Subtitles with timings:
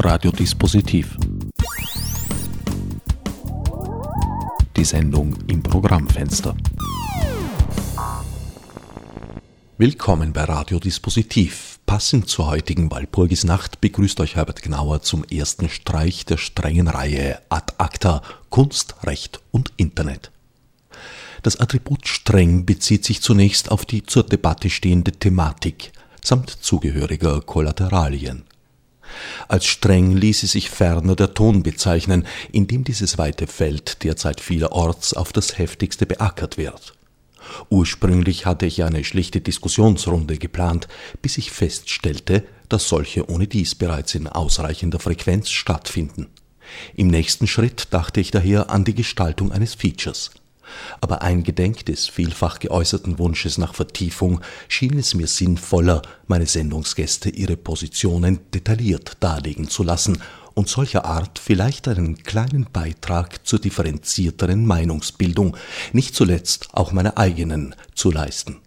[0.00, 1.16] Radiodispositiv.
[4.76, 6.56] Die Sendung im Programmfenster.
[9.76, 11.80] Willkommen bei Radiodispositiv.
[11.84, 17.74] Passend zur heutigen Walpurgisnacht begrüßt euch Herbert Gnauer zum ersten Streich der strengen Reihe Ad
[17.78, 20.30] Acta Kunst, Recht und Internet.
[21.42, 25.92] Das Attribut streng bezieht sich zunächst auf die zur Debatte stehende Thematik
[26.22, 28.44] samt zugehöriger Kollateralien.
[29.48, 35.14] Als streng ließe sich ferner der Ton bezeichnen, in dem dieses weite Feld derzeit vielerorts
[35.14, 36.94] auf das heftigste beackert wird.
[37.70, 40.88] Ursprünglich hatte ich eine schlichte Diskussionsrunde geplant,
[41.22, 46.26] bis ich feststellte, dass solche ohne dies bereits in ausreichender Frequenz stattfinden.
[46.94, 50.30] Im nächsten Schritt dachte ich daher an die Gestaltung eines Features–
[51.00, 57.56] aber eingedenk des vielfach geäußerten Wunsches nach Vertiefung schien es mir sinnvoller, meine Sendungsgäste ihre
[57.56, 60.18] Positionen detailliert darlegen zu lassen
[60.54, 65.56] und solcher Art vielleicht einen kleinen Beitrag zur differenzierteren Meinungsbildung,
[65.92, 68.58] nicht zuletzt auch meiner eigenen, zu leisten.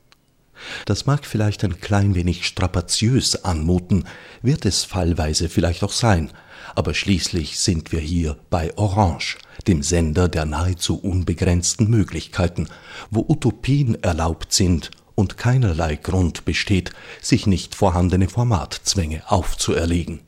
[0.86, 4.06] Das mag vielleicht ein klein wenig strapaziös anmuten,
[4.42, 6.32] wird es fallweise vielleicht auch sein,
[6.76, 12.68] aber schließlich sind wir hier bei Orange, dem Sender der nahezu unbegrenzten Möglichkeiten,
[13.10, 16.92] wo Utopien erlaubt sind und keinerlei Grund besteht,
[17.22, 20.22] sich nicht vorhandene Formatzwänge aufzuerlegen.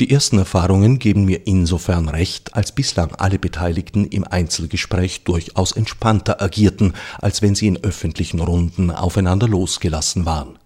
[0.00, 6.40] Die ersten Erfahrungen geben mir insofern recht, als bislang alle Beteiligten im Einzelgespräch durchaus entspannter
[6.40, 10.57] agierten, als wenn sie in öffentlichen Runden aufeinander losgelassen waren.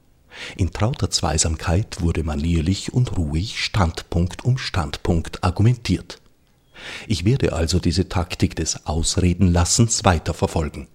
[0.57, 6.21] In trauter Zweisamkeit wurde manierlich und ruhig Standpunkt um Standpunkt argumentiert.
[7.07, 10.89] Ich werde also diese Taktik des Ausredenlassens weiterverfolgen.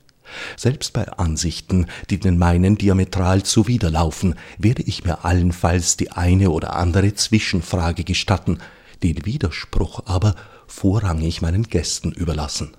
[0.58, 6.75] Selbst bei Ansichten, die den meinen diametral zuwiderlaufen, werde ich mir allenfalls die eine oder
[6.75, 8.59] andere Zwischenfrage gestatten,
[9.03, 10.35] den Widerspruch aber
[10.67, 12.75] vorrangig meinen Gästen überlassen,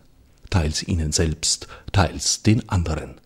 [0.50, 3.18] teils ihnen selbst, teils den anderen.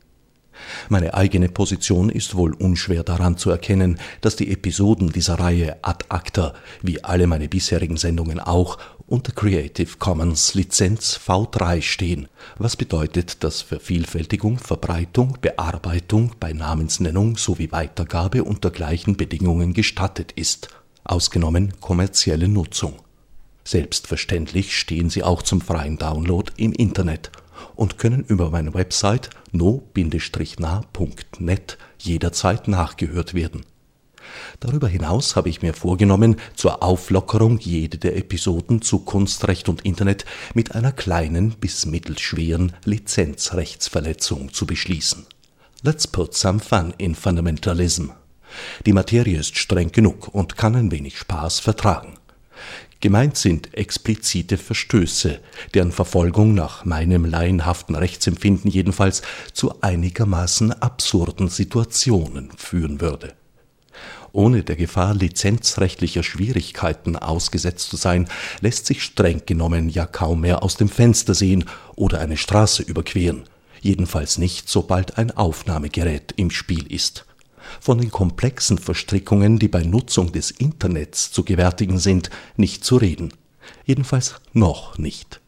[0.89, 6.05] Meine eigene Position ist wohl unschwer daran zu erkennen, dass die Episoden dieser Reihe ad
[6.09, 13.45] acta, wie alle meine bisherigen Sendungen auch, unter Creative Commons Lizenz V3 stehen, was bedeutet,
[13.45, 20.69] dass Vervielfältigung, Verbreitung, Bearbeitung bei Namensnennung sowie Weitergabe unter gleichen Bedingungen gestattet ist,
[21.05, 22.95] ausgenommen kommerzielle Nutzung.
[23.65, 27.31] Selbstverständlich stehen sie auch zum freien Download im Internet
[27.75, 30.19] und können über meine Website no-na.net
[31.99, 33.65] jederzeit nachgehört werden.
[34.61, 40.25] Darüber hinaus habe ich mir vorgenommen, zur Auflockerung jede der Episoden zu Kunstrecht und Internet
[40.55, 45.27] mit einer kleinen bis mittelschweren Lizenzrechtsverletzung zu beschließen.
[45.83, 48.11] Let's put some fun in fundamentalism.
[48.87, 52.15] Die Materie ist streng genug und kann ein wenig Spaß vertragen.
[53.03, 55.41] Gemeint sind explizite Verstöße,
[55.75, 63.35] deren Verfolgung nach meinem laienhaften Rechtsempfinden jedenfalls zu einigermaßen absurden Situationen führen würde.
[64.31, 68.29] Ohne der Gefahr lizenzrechtlicher Schwierigkeiten ausgesetzt zu sein,
[68.61, 71.65] lässt sich streng genommen ja kaum mehr aus dem Fenster sehen
[71.97, 73.43] oder eine Straße überqueren,
[73.81, 77.27] jedenfalls nicht, sobald ein Aufnahmegerät im Spiel ist
[77.81, 83.33] von den komplexen Verstrickungen, die bei Nutzung des Internets zu gewärtigen sind, nicht zu reden.
[83.85, 85.41] Jedenfalls noch nicht.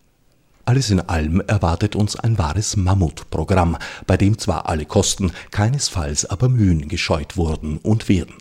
[0.67, 3.77] Alles in allem erwartet uns ein wahres Mammutprogramm,
[4.07, 8.37] bei dem zwar alle Kosten, keinesfalls aber Mühen gescheut wurden und werden.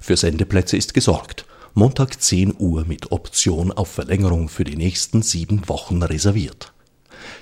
[0.00, 1.44] Für Sendeplätze ist gesorgt.
[1.74, 6.72] Montag 10 Uhr mit Option auf Verlängerung für die nächsten sieben Wochen reserviert.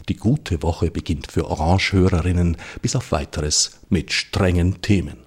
[0.08, 5.23] Die gute Woche beginnt für Orange-Hörerinnen bis auf weiteres mit strengen Themen.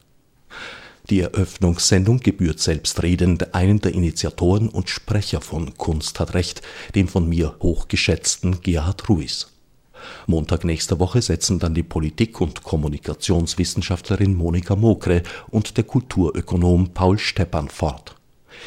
[1.09, 6.61] Die Eröffnungssendung gebührt selbstredend einem der Initiatoren und Sprecher von Kunst hat Recht,
[6.95, 9.47] dem von mir hochgeschätzten Gerhard Ruiz.
[10.25, 17.17] Montag nächster Woche setzen dann die Politik- und Kommunikationswissenschaftlerin Monika Mokre und der Kulturökonom Paul
[17.17, 18.15] Steppan fort.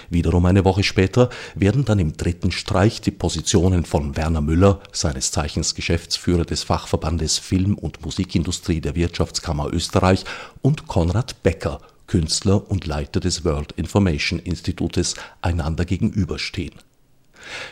[0.08, 5.30] Wiederum eine Woche später werden dann im dritten Streich die Positionen von Werner Müller, seines
[5.30, 10.24] Zeichens Geschäftsführer des Fachverbandes Film- und Musikindustrie der Wirtschaftskammer Österreich,
[10.62, 11.80] und Konrad Becker,
[12.10, 16.74] Künstler und Leiter des World Information Institutes, einander gegenüberstehen.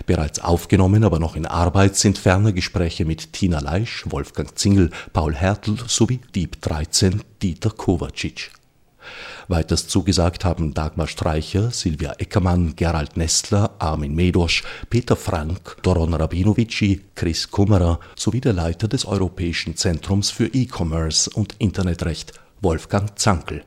[0.07, 5.35] Bereits aufgenommen, aber noch in Arbeit sind ferner Gespräche mit Tina Leisch, Wolfgang Zingel, Paul
[5.35, 8.53] Hertel sowie Dieb 13 Dieter Kovacic.
[9.49, 17.01] Weiters zugesagt haben Dagmar Streicher, Silvia Eckermann, Gerald Nestler, Armin Medosch, Peter Frank, Doron Rabinovici,
[17.17, 23.65] Chris Kummerer sowie der Leiter des Europäischen Zentrums für E-Commerce und Internetrecht, Wolfgang Zankel.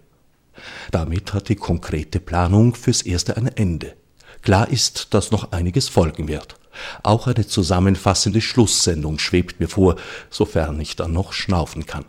[0.92, 3.96] Damit hat die konkrete Planung fürs Erste ein Ende.
[4.42, 6.56] Klar ist, dass noch einiges folgen wird.
[7.04, 9.98] Auch eine zusammenfassende Schlusssendung schwebt mir vor,
[10.30, 12.06] sofern ich dann noch schnaufen kann.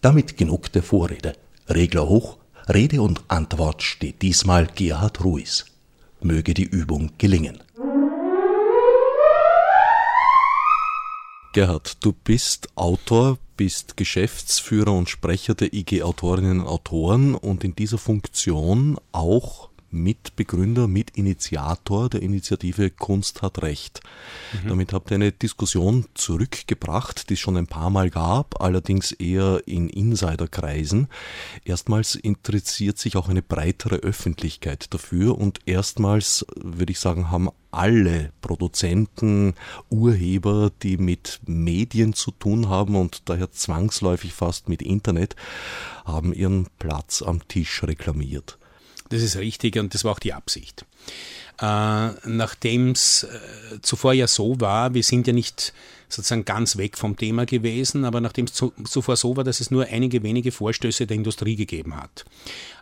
[0.00, 1.34] Damit genug der Vorrede.
[1.68, 5.66] Regler hoch, Rede und Antwort steht diesmal Gerhard Ruiz.
[6.20, 7.62] Möge die Übung gelingen.
[11.52, 17.74] Gerhard, du bist Autor, bist Geschäftsführer und Sprecher der IG Autorinnen und Autoren und in
[17.74, 19.70] dieser Funktion auch
[20.02, 24.00] Mitbegründer, Mitinitiator der Initiative Kunst hat Recht.
[24.64, 24.68] Mhm.
[24.68, 29.62] Damit habt ihr eine Diskussion zurückgebracht, die es schon ein paar Mal gab, allerdings eher
[29.66, 31.08] in Insiderkreisen.
[31.64, 38.32] Erstmals interessiert sich auch eine breitere Öffentlichkeit dafür und erstmals, würde ich sagen, haben alle
[38.40, 39.54] Produzenten,
[39.90, 45.36] Urheber, die mit Medien zu tun haben und daher zwangsläufig fast mit Internet,
[46.04, 48.58] haben ihren Platz am Tisch reklamiert.
[49.08, 50.84] Das ist richtig und das war auch die Absicht.
[51.60, 55.72] Äh, Nachdem es äh, zuvor ja so war, wir sind ja nicht
[56.08, 59.70] sozusagen ganz weg vom Thema gewesen, aber nachdem es zu, zuvor so war, dass es
[59.70, 62.24] nur einige wenige Vorstöße der Industrie gegeben hat.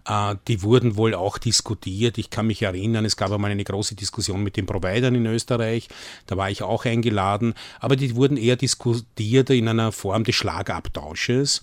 [0.06, 2.18] Äh, die wurden wohl auch diskutiert.
[2.18, 5.88] Ich kann mich erinnern, es gab einmal eine große Diskussion mit den Providern in Österreich,
[6.26, 11.62] da war ich auch eingeladen, aber die wurden eher diskutiert in einer Form des Schlagabtausches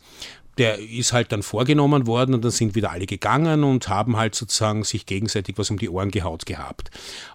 [0.61, 4.35] der ist halt dann vorgenommen worden und dann sind wieder alle gegangen und haben halt
[4.35, 6.91] sozusagen sich gegenseitig was um die Ohren gehaut gehabt.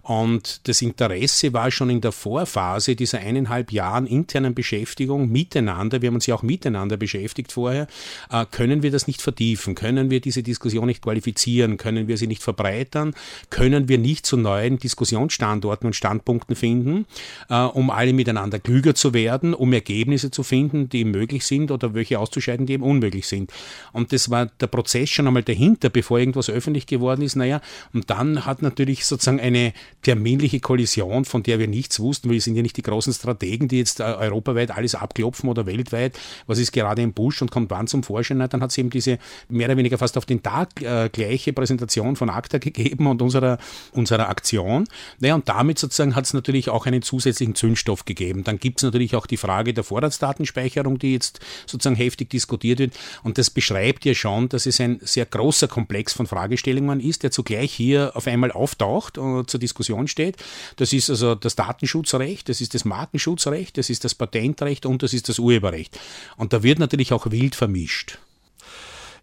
[0.06, 6.08] Und das Interesse war schon in der Vorphase dieser eineinhalb Jahren internen Beschäftigung miteinander, wir
[6.08, 7.88] haben uns ja auch miteinander beschäftigt vorher,
[8.30, 12.28] äh, können wir das nicht vertiefen, können wir diese Diskussion nicht qualifizieren, können wir sie
[12.28, 13.14] nicht verbreitern,
[13.50, 17.06] können wir nicht zu neuen Diskussionsstandorten und Standpunkten finden,
[17.48, 21.94] äh, um alle miteinander klüger zu werden, um Ergebnisse zu finden, die möglich sind oder
[21.94, 23.52] welche auszuscheiden, die eben unmöglich möglich sind.
[23.92, 27.36] Und das war der Prozess schon einmal dahinter, bevor irgendwas öffentlich geworden ist.
[27.36, 27.60] Naja,
[27.92, 29.72] und dann hat natürlich sozusagen eine
[30.02, 33.78] terminliche Kollision, von der wir nichts wussten, wir sind ja nicht die großen Strategen, die
[33.78, 37.86] jetzt äh, europaweit alles abklopfen oder weltweit, was ist gerade im Busch und kommt wann
[37.86, 38.38] zum Vorschein.
[38.38, 42.16] Dann hat es eben diese mehr oder weniger fast auf den Tag äh, gleiche Präsentation
[42.16, 43.58] von ACTA gegeben und unserer,
[43.92, 44.86] unserer Aktion.
[45.18, 48.44] Naja, und damit sozusagen hat es natürlich auch einen zusätzlichen Zündstoff gegeben.
[48.44, 52.94] Dann gibt es natürlich auch die Frage der Vorratsdatenspeicherung, die jetzt sozusagen heftig diskutiert wird.
[53.24, 57.30] Und das beschreibt ja schon, dass es ein sehr großer Komplex von Fragestellungen ist, der
[57.32, 60.36] zugleich hier auf einmal auftaucht und zur Diskussion steht.
[60.76, 65.12] Das ist also das Datenschutzrecht, das ist das Markenschutzrecht, das ist das Patentrecht und das
[65.12, 65.98] ist das Urheberrecht.
[66.36, 68.18] Und da wird natürlich auch wild vermischt.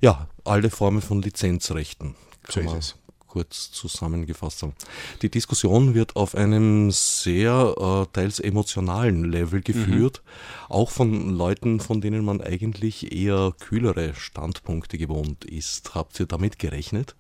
[0.02, 2.16] Ja, alle Formen von Lizenzrechten.
[2.50, 2.96] So ist es
[3.34, 4.76] kurz zusammengefasst haben.
[5.24, 10.72] Die Diskussion wird auf einem sehr äh, teils emotionalen Level geführt, mhm.
[10.72, 15.96] auch von Leuten, von denen man eigentlich eher kühlere Standpunkte gewohnt ist.
[15.96, 17.16] Habt ihr damit gerechnet?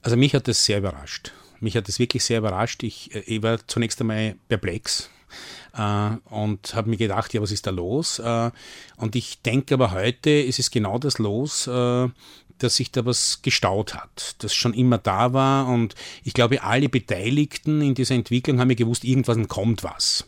[0.00, 1.32] Also mich hat das sehr überrascht.
[1.60, 2.82] Mich hat das wirklich sehr überrascht.
[2.82, 5.10] Ich, äh, ich war zunächst einmal perplex.
[5.76, 8.18] Uh, und habe mir gedacht, ja, was ist da los?
[8.18, 8.50] Uh,
[8.96, 11.68] und ich denke aber heute ist es genau das los,
[12.58, 15.94] dass sich da was gestaut hat, das schon immer da war und
[16.24, 20.26] ich glaube, alle Beteiligten in dieser Entwicklung haben ja gewusst, irgendwann kommt was.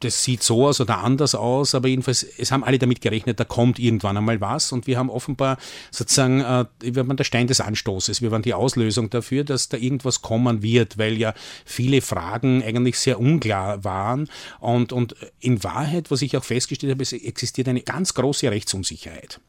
[0.00, 3.44] Das sieht so aus oder anders aus, aber jedenfalls, es haben alle damit gerechnet, da
[3.44, 4.72] kommt irgendwann einmal was.
[4.72, 5.58] Und wir haben offenbar
[5.90, 9.76] sozusagen, äh, wir waren der Stein des Anstoßes, wir waren die Auslösung dafür, dass da
[9.76, 11.34] irgendwas kommen wird, weil ja
[11.64, 14.28] viele Fragen eigentlich sehr unklar waren.
[14.58, 19.40] Und, und in Wahrheit, was ich auch festgestellt habe, es existiert eine ganz große Rechtsunsicherheit.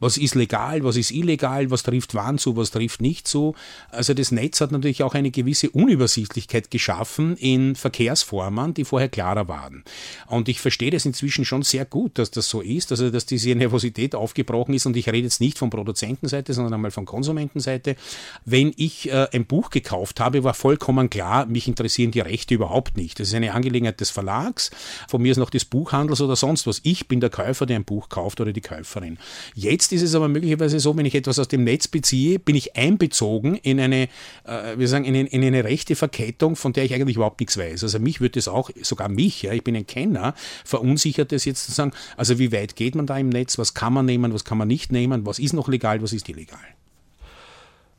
[0.00, 3.54] Was ist legal, was ist illegal, was trifft wann zu, was trifft nicht zu.
[3.90, 9.48] Also das Netz hat natürlich auch eine gewisse Unübersichtlichkeit geschaffen in Verkehrsformen, die vorher klarer
[9.48, 9.84] waren.
[10.26, 13.54] Und ich verstehe das inzwischen schon sehr gut, dass das so ist, also dass diese
[13.54, 17.96] Nervosität aufgebrochen ist und ich rede jetzt nicht von Produzentenseite, sondern einmal von Konsumentenseite.
[18.44, 22.96] Wenn ich äh, ein Buch gekauft habe, war vollkommen klar, mich interessieren die Rechte überhaupt
[22.96, 23.20] nicht.
[23.20, 24.70] Das ist eine Angelegenheit des Verlags,
[25.08, 26.80] von mir ist noch des Buchhandels oder sonst was.
[26.82, 29.18] Ich bin der Käufer, der ein Buch kauft oder die Käuferin.
[29.54, 32.76] Jetzt ist es aber möglicherweise so, wenn ich etwas aus dem Netz beziehe, bin ich
[32.76, 34.08] einbezogen in eine,
[34.44, 37.82] äh, wir sagen, in, in, eine rechte Verkettung, von der ich eigentlich überhaupt nichts weiß.
[37.82, 41.66] Also mich würde es auch, sogar mich, ja, ich bin ein Kenner, verunsichert es jetzt
[41.66, 44.44] zu sagen, also wie weit geht man da im Netz, was kann man nehmen, was
[44.44, 46.58] kann man nicht nehmen, was ist noch legal, was ist illegal.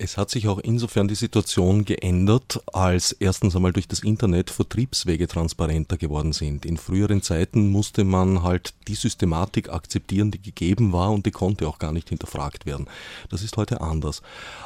[0.04, 5.30] Es hat sich auch insofern die Situation geändert, als erstens einmal durch das Internet Vertriebswege
[5.30, 6.66] transparenter geworden sind.
[6.66, 11.70] In früheren Zeiten musste man halt die Systematik akzeptieren, die gegeben war und die konnte
[11.70, 12.90] auch gar nicht hinterfragt werden.
[13.30, 14.22] Das ist heute anders.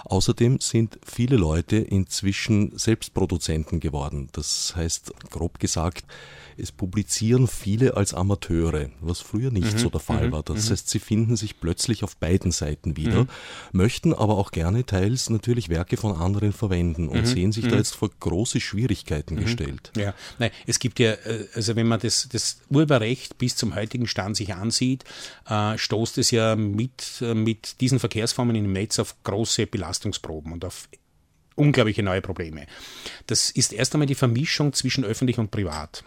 [0.06, 4.29] Außerdem sind viele Leute inzwischen Selbstproduzenten geworden.
[4.32, 6.03] Das heißt, grob gesagt,
[6.58, 10.44] es publizieren viele als Amateure, was früher nicht mhm, so der Fall mhm, war.
[10.44, 10.72] Das mhm.
[10.72, 13.30] heißt, sie finden sich plötzlich auf beiden Seiten wieder, mhm.
[13.72, 17.26] möchten aber auch gerne teils natürlich Werke von anderen verwenden und mhm.
[17.26, 17.70] sehen sich mhm.
[17.70, 19.42] da jetzt vor große Schwierigkeiten mhm.
[19.42, 19.92] gestellt.
[19.96, 24.08] Ja, nein, es gibt ja, äh, also wenn man das, das Urheberrecht bis zum heutigen
[24.08, 25.04] Stand sich ansieht,
[25.48, 30.66] äh, stoßt es ja mit, äh, mit diesen Verkehrsformen im Netz auf große Belastungsproben und
[30.66, 30.90] auf
[31.56, 32.68] unglaubliche neue Probleme.
[33.26, 36.04] Das ist erst einmal die Vermischung zwischen öffentlich und privat.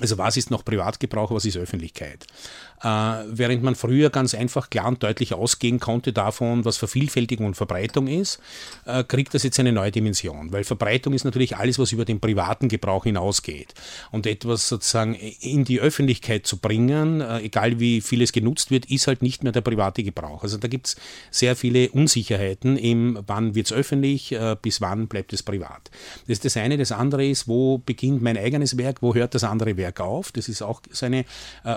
[0.00, 2.26] Also was ist noch Privatgebrauch, was ist Öffentlichkeit?
[2.82, 2.88] Äh,
[3.28, 8.08] während man früher ganz einfach klar und deutlich ausgehen konnte davon, was Vervielfältigung und Verbreitung
[8.08, 8.40] ist,
[8.86, 10.52] äh, kriegt das jetzt eine neue Dimension.
[10.52, 13.74] Weil Verbreitung ist natürlich alles, was über den privaten Gebrauch hinausgeht.
[14.10, 18.86] Und etwas sozusagen in die Öffentlichkeit zu bringen, äh, egal wie viel es genutzt wird,
[18.86, 20.42] ist halt nicht mehr der private Gebrauch.
[20.42, 20.96] Also da gibt es
[21.30, 25.90] sehr viele Unsicherheiten im, wann wird es öffentlich, bis wann bleibt es privat.
[26.26, 26.76] Das ist das eine.
[26.76, 30.32] Das andere ist, wo beginnt mein eigenes Werk, wo hört das andere Werk auf?
[30.32, 31.24] Das ist auch so eine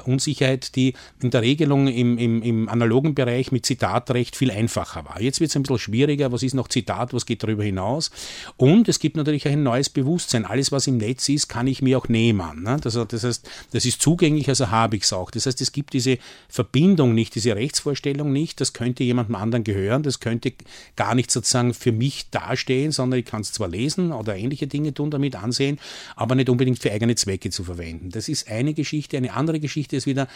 [0.05, 5.21] Unsicherheit, die in der Regelung im, im, im analogen Bereich mit Zitatrecht viel einfacher war.
[5.21, 6.31] Jetzt wird es ein bisschen schwieriger.
[6.31, 7.13] Was ist noch Zitat?
[7.13, 8.11] Was geht darüber hinaus?
[8.57, 10.45] Und es gibt natürlich ein neues Bewusstsein.
[10.45, 12.63] Alles, was im Netz ist, kann ich mir auch nehmen.
[12.63, 12.77] Ne?
[12.81, 15.31] Das, das heißt, das ist zugänglich, also habe ich es auch.
[15.31, 16.17] Das heißt, es gibt diese
[16.49, 18.61] Verbindung nicht, diese Rechtsvorstellung nicht.
[18.61, 20.03] Das könnte jemandem anderen gehören.
[20.03, 20.53] Das könnte
[20.95, 24.93] gar nicht sozusagen für mich dastehen, sondern ich kann es zwar lesen oder ähnliche Dinge
[24.93, 25.79] tun, damit ansehen,
[26.15, 28.09] aber nicht unbedingt für eigene Zwecke zu verwenden.
[28.09, 29.17] Das ist eine Geschichte.
[29.17, 30.27] Eine andere Geschichte ist wieder,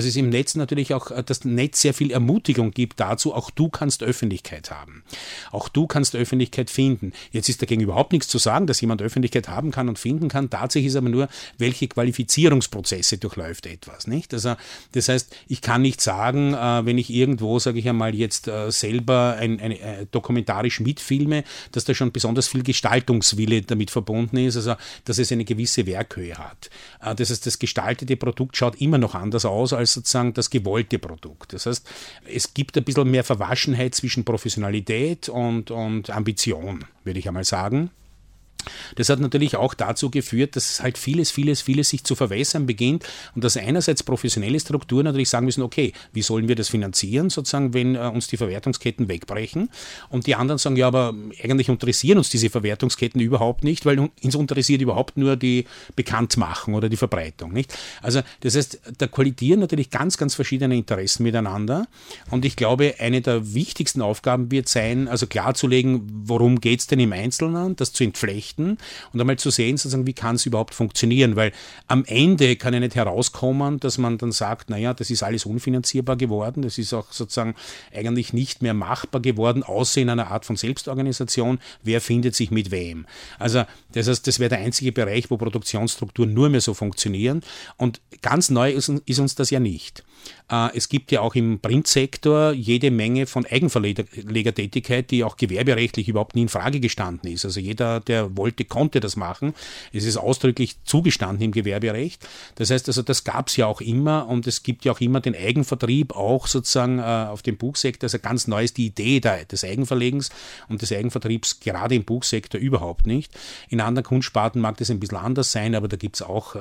[0.00, 3.50] dass es im Netz natürlich auch äh, das Netz sehr viel Ermutigung gibt dazu, auch
[3.50, 5.02] du kannst Öffentlichkeit haben.
[5.50, 7.12] Auch du kannst Öffentlichkeit finden.
[7.32, 10.48] Jetzt ist dagegen überhaupt nichts zu sagen, dass jemand Öffentlichkeit haben kann und finden kann.
[10.48, 11.28] Tatsächlich ist aber nur,
[11.58, 14.06] welche Qualifizierungsprozesse durchläuft etwas.
[14.06, 14.32] Nicht?
[14.32, 14.56] Also,
[14.92, 18.70] das heißt, ich kann nicht sagen, äh, wenn ich irgendwo, sage ich einmal, jetzt äh,
[18.72, 24.56] selber ein, ein, ein, dokumentarisch mitfilme, dass da schon besonders viel Gestaltungswille damit verbunden ist,
[24.56, 26.70] also dass es eine gewisse Werkhöhe hat.
[27.00, 30.98] Das heißt, das gestaltete Produkt schaut immer noch anders aus als sozusagen sozusagen das gewollte
[30.98, 31.52] Produkt.
[31.52, 31.86] Das heißt,
[32.26, 37.90] es gibt ein bisschen mehr Verwaschenheit zwischen Professionalität und, und Ambition, würde ich einmal sagen.
[38.96, 43.04] Das hat natürlich auch dazu geführt, dass halt vieles, vieles, vieles sich zu verwässern beginnt
[43.34, 47.74] und dass einerseits professionelle Strukturen natürlich sagen müssen, okay, wie sollen wir das finanzieren, sozusagen,
[47.74, 49.70] wenn äh, uns die Verwertungsketten wegbrechen
[50.08, 54.34] und die anderen sagen, ja, aber eigentlich interessieren uns diese Verwertungsketten überhaupt nicht, weil uns
[54.34, 57.76] interessiert überhaupt nur die Bekanntmachung oder die Verbreitung, nicht?
[58.02, 61.86] Also, das heißt, da kollidieren natürlich ganz, ganz verschiedene Interessen miteinander
[62.30, 67.00] und ich glaube, eine der wichtigsten Aufgaben wird sein, also klarzulegen, worum geht es denn
[67.00, 68.78] im Einzelnen, das zu entflechten richten
[69.12, 71.52] und einmal zu sehen, sozusagen, wie kann es überhaupt funktionieren, weil
[71.86, 76.16] am Ende kann ja nicht herauskommen, dass man dann sagt, naja, das ist alles unfinanzierbar
[76.16, 77.54] geworden, das ist auch sozusagen
[77.94, 82.70] eigentlich nicht mehr machbar geworden, außer in einer Art von Selbstorganisation, wer findet sich mit
[82.70, 83.06] wem.
[83.38, 87.42] Also das heißt, das wäre der einzige Bereich, wo Produktionsstrukturen nur mehr so funktionieren
[87.76, 90.04] und ganz neu ist, ist uns das ja nicht.
[90.50, 96.34] Äh, es gibt ja auch im Printsektor jede Menge von Eigenverlegertätigkeit, die auch gewerberechtlich überhaupt
[96.34, 97.44] nie in Frage gestanden ist.
[97.44, 99.54] Also jeder, der wollte, konnte das machen.
[99.92, 102.26] Es ist ausdrücklich zugestanden im Gewerberecht.
[102.56, 105.20] Das heißt also, das gab es ja auch immer und es gibt ja auch immer
[105.20, 108.06] den Eigenvertrieb auch sozusagen äh, auf dem Buchsektor.
[108.06, 110.30] Also ganz neu ist die Idee da, des Eigenverlegens
[110.68, 113.32] und des Eigenvertriebs gerade im Buchsektor überhaupt nicht.
[113.68, 116.58] In anderen Kunstsparten mag das ein bisschen anders sein, aber da gibt es auch, äh,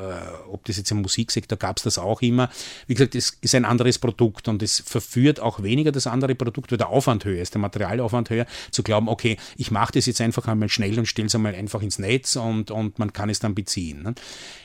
[0.51, 2.49] ob das jetzt im Musiksektor gab es das auch immer.
[2.87, 6.71] Wie gesagt, es ist ein anderes Produkt und es verführt auch weniger das andere Produkt,
[6.71, 10.21] weil der Aufwand höher ist, der Materialaufwand höher, zu glauben, okay, ich mache das jetzt
[10.21, 13.39] einfach einmal schnell und stelle es einmal einfach ins Netz und, und man kann es
[13.39, 14.15] dann beziehen.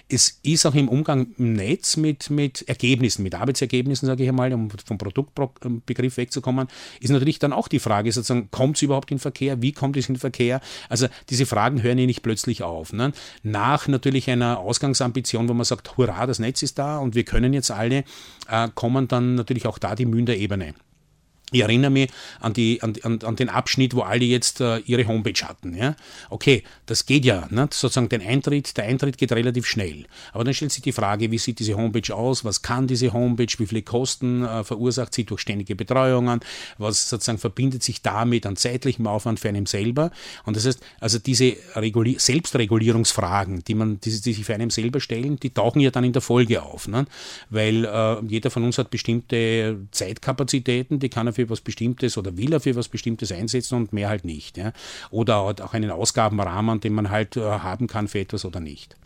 [0.08, 4.52] Es ist auch im Umgang im Netz mit, mit Ergebnissen, mit Arbeitsergebnissen, sage ich einmal,
[4.52, 6.68] um vom Produktbegriff wegzukommen,
[7.00, 9.62] ist natürlich dann auch die Frage, sozusagen, kommt es überhaupt in Verkehr?
[9.62, 10.61] Wie kommt es in Verkehr?
[10.88, 12.92] Also diese Fragen hören ja nicht plötzlich auf.
[12.92, 13.12] Ne?
[13.42, 17.54] Nach natürlich einer Ausgangsambition, wo man sagt, hurra, das Netz ist da und wir können
[17.54, 18.04] jetzt alle,
[18.49, 20.75] äh, kommen dann natürlich auch da die Mühen der Ebene.
[21.54, 25.06] Ich erinnere mich an, die, an, an, an den Abschnitt, wo alle jetzt äh, ihre
[25.06, 25.76] Homepage hatten.
[25.76, 25.94] Ja?
[26.28, 27.46] Okay, das geht ja.
[27.50, 27.68] Ne?
[27.70, 30.06] Sozusagen den Eintritt, der Eintritt geht relativ schnell.
[30.32, 32.44] Aber dann stellt sich die Frage, wie sieht diese Homepage aus?
[32.44, 33.46] Was kann diese Homepage?
[33.58, 36.40] Wie viele Kosten äh, verursacht sie durch ständige Betreuungen?
[36.78, 40.11] Was sozusagen verbindet sich damit an zeitlichem Aufwand für einen selber?
[40.44, 44.99] Und das heißt, also diese Reguli Selbstregulierungsfragen, die, man, die, die, sich für einen selber
[44.99, 46.88] stellen, die tauchen ja dann in der Folge auf.
[46.88, 47.06] Ne?
[47.50, 52.16] Weil äh, jeder von uns hat bestimmte Zeitkapazitäten, die kann er für für was Bestimmtes
[52.18, 54.56] oder will er für was Bestimmtes einsetzen und mehr halt nicht.
[54.56, 54.72] Ja.
[55.10, 58.96] Oder hat auch einen Ausgabenrahmen, den man halt äh, haben kann für etwas oder nicht.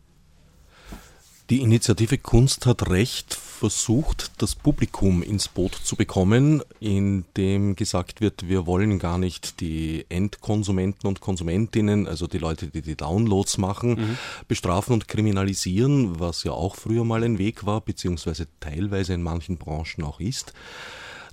[1.51, 8.49] Die Initiative Kunst hat Recht versucht, das Publikum ins Boot zu bekommen, indem gesagt wird,
[8.49, 13.91] wir wollen gar nicht die Endkonsumenten und Konsumentinnen, also die Leute, die die Downloads machen,
[13.93, 14.19] mhm.
[14.47, 19.57] bestrafen und kriminalisieren, was ja auch früher mal ein Weg war, beziehungsweise teilweise in manchen
[19.57, 20.53] Branchen auch ist.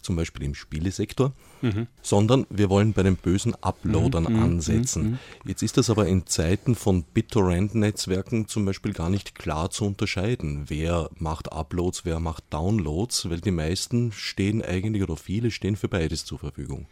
[0.05, 1.87] Zum Beispiel im Spielesektor, mhm.
[2.01, 4.35] sondern wir wollen bei den bösen Uploadern mhm.
[4.35, 5.03] mhm ansetzen.
[5.03, 5.19] Mhm.
[5.45, 10.65] Jetzt ist das aber in Zeiten von BitTorrent-Netzwerken zum Beispiel gar nicht klar zu unterscheiden.
[10.67, 15.89] Wer macht Uploads, wer macht Downloads, weil die meisten stehen eigentlich oder viele stehen für
[15.89, 16.85] beides zur Verfügung.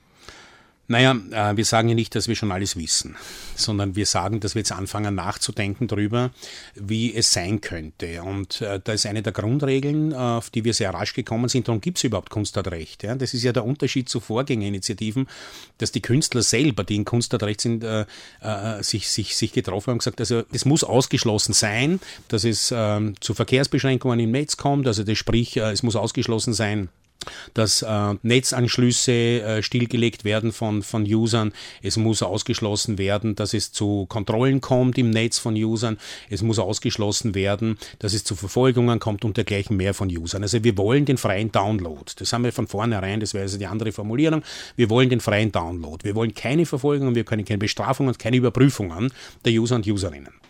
[0.87, 3.15] Naja, äh, wir sagen ja nicht, dass wir schon alles wissen,
[3.55, 6.31] sondern wir sagen, dass wir jetzt anfangen nachzudenken darüber,
[6.75, 8.21] wie es sein könnte.
[8.21, 11.79] Und äh, da ist eine der Grundregeln, auf die wir sehr rasch gekommen sind, darum
[11.79, 13.03] gibt es überhaupt Kunstartrecht.
[13.03, 13.15] Ja?
[13.15, 15.27] Das ist ja der Unterschied zu Vorgängerinitiativen,
[15.77, 18.05] dass die Künstler selber, die in Kunstartrecht sind, äh,
[18.41, 22.73] äh, sich, sich, sich getroffen haben und gesagt, also es muss ausgeschlossen sein, dass es
[22.75, 26.89] ähm, zu Verkehrsbeschränkungen im Netz kommt, also das sprich, äh, es muss ausgeschlossen sein,
[27.53, 31.53] dass äh, Netzanschlüsse äh, stillgelegt werden von, von Usern.
[31.81, 35.97] Es muss ausgeschlossen werden, dass es zu Kontrollen kommt im Netz von Usern.
[36.29, 40.43] Es muss ausgeschlossen werden, dass es zu Verfolgungen kommt und dergleichen mehr von Usern.
[40.43, 42.11] Also wir wollen den freien Download.
[42.17, 44.43] Das haben wir von vornherein, das wäre also die andere Formulierung.
[44.75, 46.03] Wir wollen den freien Download.
[46.03, 49.11] Wir wollen keine Verfolgungen, wir können keine Bestrafungen und keine Überprüfungen
[49.45, 50.42] der User und Userinnen.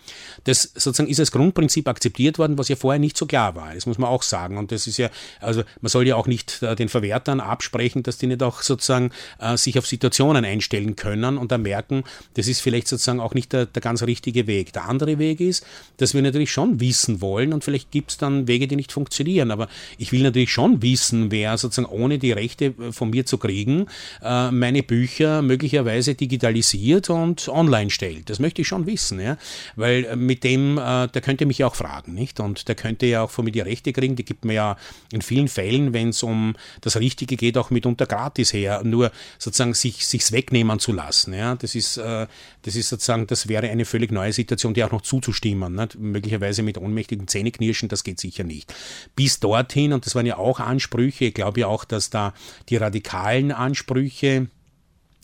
[0.43, 3.74] Das sozusagen ist als Grundprinzip akzeptiert worden, was ja vorher nicht so klar war.
[3.74, 4.58] Das muss man auch sagen.
[4.58, 8.17] Und das ist ja, also man soll ja auch nicht äh, den Verwertern absprechen, dass
[8.17, 12.03] die nicht auch sozusagen äh, sich auf Situationen einstellen können und dann merken,
[12.36, 14.74] das ist vielleicht sozusagen auch nicht der, der ganz richtige Weg.
[14.74, 15.65] Der andere Weg ist,
[15.98, 19.51] dass wir natürlich schon wissen wollen und vielleicht gibt es dann Wege, die nicht funktionieren.
[19.51, 19.67] Aber
[19.98, 23.88] ich will natürlich schon wissen, wer sozusagen ohne die Rechte äh, von mir zu kriegen,
[24.22, 28.29] äh, meine Bücher möglicherweise digitalisiert und online stellt.
[28.29, 29.38] Das möchte ich schon wissen, ja.
[29.75, 32.39] Weil äh, mit dem, äh, der könnte mich ja auch fragen, nicht?
[32.39, 34.15] Und der könnte ja auch von mir die Rechte kriegen.
[34.15, 34.77] Die gibt mir ja
[35.12, 38.81] in vielen Fällen, wenn es um das Richtige geht, auch mitunter gratis her.
[38.83, 41.33] Nur sozusagen sich sich's wegnehmen zu lassen.
[41.33, 41.55] Ja?
[41.55, 42.27] Das ist, äh,
[42.62, 45.75] das ist sozusagen, das wäre eine völlig neue Situation, die auch noch zuzustimmen.
[45.75, 46.00] Nicht?
[46.00, 48.74] Möglicherweise mit ohnmächtigen Zähneknirschen, das geht sicher nicht.
[49.15, 52.33] Bis dorthin, und das waren ja auch Ansprüche, ich glaube ja auch, dass da
[52.69, 54.48] die radikalen Ansprüche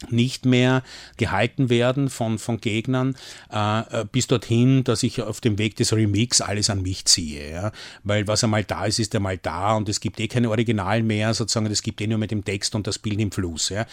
[0.10, 0.84] nicht mehr
[1.18, 3.16] gehalten werden von, von Gegnern,
[3.52, 7.52] äh, äh, bis dorthin, dass ich auf dem Weg des Remix alles an mich ziehe.
[7.52, 7.72] Ja?
[8.04, 11.34] Weil was einmal da ist, ist einmal da und es gibt eh keine Original mehr,
[11.34, 13.70] sozusagen, es gibt eh nur mit dem Text und das Bild im Fluss.
[13.70, 13.86] Ja?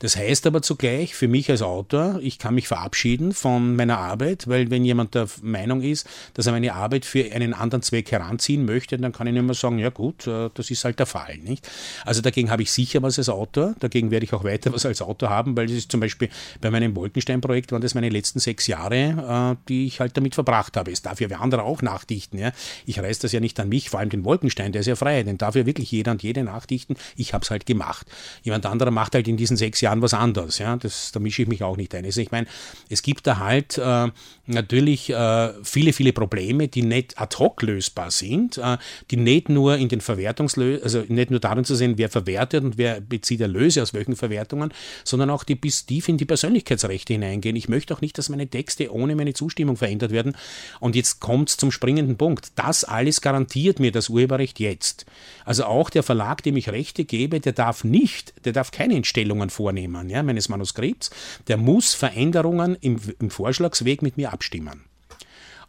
[0.00, 4.48] Das heißt aber zugleich, für mich als Autor, ich kann mich verabschieden von meiner Arbeit,
[4.48, 8.64] weil wenn jemand der Meinung ist, dass er meine Arbeit für einen anderen Zweck heranziehen
[8.64, 11.38] möchte, dann kann ich nicht mehr sagen, ja gut, äh, das ist halt der Fall.
[11.38, 11.68] Nicht?
[12.04, 15.02] Also dagegen habe ich sicher was als Autor, dagegen werde ich auch weiter was als
[15.02, 16.28] Autor haben, weil das ist zum Beispiel
[16.60, 20.76] bei meinem Wolkenstein-Projekt waren das meine letzten sechs Jahre, äh, die ich halt damit verbracht
[20.76, 20.90] habe.
[20.90, 22.38] Es darf ja wer andere auch nachdichten.
[22.38, 22.52] Ja?
[22.86, 25.22] Ich reiß das ja nicht an mich, vor allem den Wolkenstein, der ist ja frei,
[25.22, 26.96] den darf ja wirklich jeder und jede nachdichten.
[27.16, 28.06] Ich habe es halt gemacht.
[28.42, 30.58] Jemand anderer macht halt in diesen sechs Jahren was anderes.
[30.58, 30.76] Ja?
[30.76, 32.04] Das, da mische ich mich auch nicht ein.
[32.04, 32.46] Also ich meine,
[32.88, 34.10] es gibt da halt äh,
[34.46, 38.76] natürlich äh, viele, viele Probleme, die nicht ad hoc lösbar sind, äh,
[39.10, 42.78] die nicht nur in den Verwertungslösungen, also nicht nur darin zu sehen, wer verwertet und
[42.78, 44.72] wer bezieht Erlöse aus welchen Verwertungen,
[45.04, 47.56] sondern auch die bis tief in die Persönlichkeitsrechte hineingehen.
[47.56, 50.36] Ich möchte auch nicht, dass meine Texte ohne meine Zustimmung verändert werden.
[50.80, 52.52] Und jetzt kommt es zum springenden Punkt.
[52.56, 55.06] Das alles garantiert mir das Urheberrecht jetzt.
[55.44, 59.50] Also auch der Verlag, dem ich Rechte gebe, der darf nicht, der darf keine Entstellungen
[59.50, 61.10] vornehmen ja, meines Manuskripts.
[61.48, 64.84] Der muss Veränderungen im, im Vorschlagsweg mit mir abstimmen.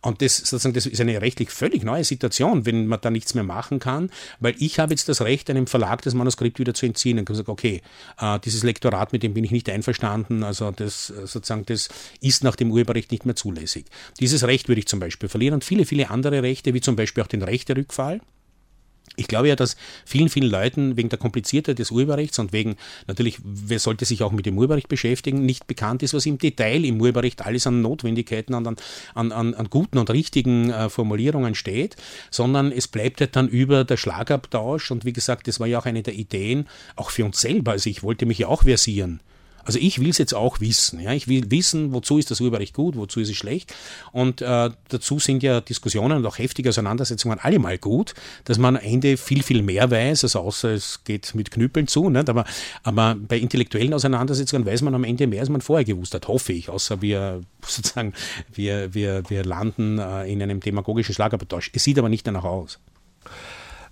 [0.05, 3.43] Und das, sozusagen, das ist eine rechtlich völlig neue Situation, wenn man da nichts mehr
[3.43, 7.17] machen kann, weil ich habe jetzt das Recht, einem Verlag das Manuskript wieder zu entziehen.
[7.17, 7.81] Dann kann ich sagen, okay,
[8.19, 11.89] äh, dieses Lektorat, mit dem bin ich nicht einverstanden, also das äh, sozusagen, das
[12.21, 13.85] ist nach dem Urheberrecht nicht mehr zulässig.
[14.19, 17.23] Dieses Recht würde ich zum Beispiel verlieren und viele, viele andere Rechte, wie zum Beispiel
[17.23, 18.21] auch den Rechterückfall.
[19.15, 19.75] Ich glaube ja, dass
[20.05, 22.75] vielen, vielen Leuten wegen der Kompliziertheit des Urheberrechts und wegen,
[23.07, 26.83] natürlich, wer sollte sich auch mit dem Urheberrecht beschäftigen, nicht bekannt ist, was im Detail
[26.85, 28.75] im Urheberrecht alles an Notwendigkeiten und an,
[29.13, 31.95] an, an guten und richtigen äh, Formulierungen steht,
[32.31, 35.85] sondern es bleibt halt dann über der Schlagabtausch und wie gesagt, das war ja auch
[35.85, 37.71] eine der Ideen, auch für uns selber.
[37.71, 39.21] Also ich wollte mich ja auch versieren.
[39.65, 40.99] Also ich will es jetzt auch wissen.
[40.99, 41.11] Ja?
[41.13, 43.73] Ich will wissen, wozu ist das Urheberrecht gut, wozu ist es schlecht.
[44.11, 48.13] Und äh, dazu sind ja Diskussionen und auch heftige Auseinandersetzungen allemal gut,
[48.45, 52.09] dass man am Ende viel, viel mehr weiß, also außer es geht mit Knüppeln zu.
[52.09, 52.29] Nicht?
[52.29, 52.45] Aber,
[52.83, 56.53] aber bei intellektuellen Auseinandersetzungen weiß man am Ende mehr, als man vorher gewusst hat, hoffe
[56.53, 56.69] ich.
[56.69, 58.13] Außer wir sozusagen,
[58.53, 61.71] wir, wir, wir landen äh, in einem demagogischen Schlagabtausch.
[61.73, 62.79] Es sieht aber nicht danach aus.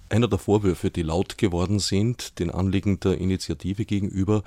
[0.09, 4.43] Einer der Vorwürfe, die laut geworden sind, den Anliegen der Initiative gegenüber,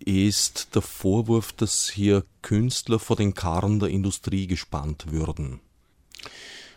[0.00, 5.60] ist der Vorwurf, dass hier Künstler vor den Karren der Industrie gespannt würden.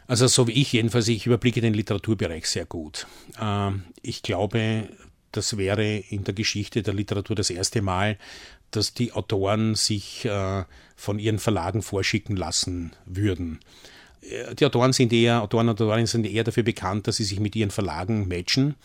[0.08, 3.08] Also so wie ich jedenfalls, ich überblicke den Literaturbereich sehr gut.
[3.40, 4.90] Ähm, ich glaube,
[5.32, 8.18] das wäre in der Geschichte der Literatur das erste Mal,
[8.72, 10.64] dass die Autoren sich äh,
[10.96, 13.60] von ihren Verlagen vorschicken lassen würden.
[14.22, 17.56] Die Autoren sind eher, Autoren und Autorinnen sind eher dafür bekannt, dass sie sich mit
[17.56, 18.76] ihren Verlagen matchen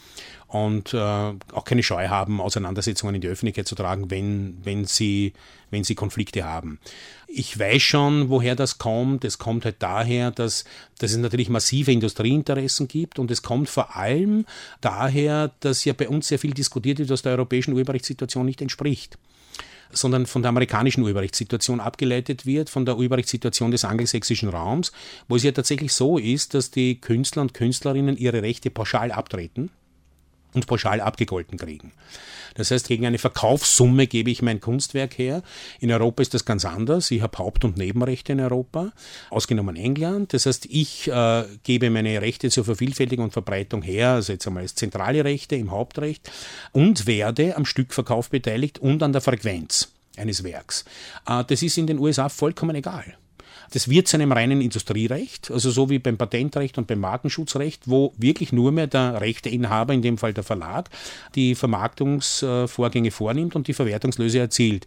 [0.47, 5.33] und äh, auch keine Scheu haben, Auseinandersetzungen in die Öffentlichkeit zu tragen, wenn, wenn, sie,
[5.71, 6.79] wenn sie Konflikte haben.
[7.27, 9.25] Ich weiß schon, woher das kommt.
[9.25, 10.65] Es kommt halt daher, dass,
[10.99, 14.45] dass es natürlich massive Industrieinteressen gibt und es kommt vor allem
[14.83, 19.17] daher, dass ja bei uns sehr viel diskutiert wird, was der europäischen Urheberrechtssituation nicht entspricht
[19.93, 24.93] sondern von der amerikanischen Urheberrechtssituation abgeleitet wird, von der Urheberrechtssituation des angelsächsischen Raums,
[25.29, 29.71] wo es ja tatsächlich so ist, dass die Künstler und Künstlerinnen ihre Rechte pauschal abtreten
[30.55, 31.93] und pauschal abgegolten kriegen.
[32.55, 35.43] Das heißt, gegen eine Verkaufssumme gebe ich mein Kunstwerk her.
[35.81, 37.11] In Europa ist das ganz anders.
[37.11, 38.93] Ich habe Haupt- und Nebenrechte in Europa,
[39.31, 40.33] ausgenommen England.
[40.35, 44.65] Das heißt, ich äh, gebe meine Rechte zur Vervielfältigung und Verbreitung her, also jetzt einmal
[44.65, 46.31] als zentrale Rechte im Hauptrecht
[46.73, 50.85] und werde am Stückverkauf beteiligt und an der Frequenz eines Werks.
[51.27, 53.17] Äh, das ist in den USA vollkommen egal.
[53.73, 58.13] Das wird zu einem reinen Industrierecht, also so wie beim Patentrecht und beim Markenschutzrecht, wo
[58.19, 60.91] wirklich nur mehr der Rechteinhaber, in dem Fall der Verlag,
[61.35, 64.87] die Vermarktungsvorgänge vornimmt und die Verwertungslöse erzielt.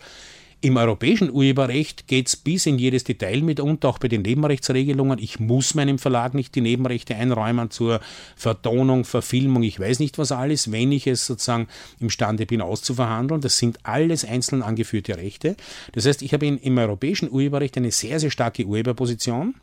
[0.61, 5.19] Im europäischen Urheberrecht geht es bis in jedes Detail mitunter, auch bei den Nebenrechtsregelungen.
[5.19, 7.99] Ich muss meinem Verlag nicht die Nebenrechte einräumen zur
[8.35, 11.67] Vertonung, Verfilmung, ich weiß nicht was alles, wenn ich es sozusagen
[11.99, 13.41] imstande bin auszuverhandeln.
[13.41, 15.55] Das sind alles einzeln angeführte Rechte.
[15.91, 19.55] Das heißt, ich habe im europäischen Urheberrecht eine sehr, sehr starke Urheberposition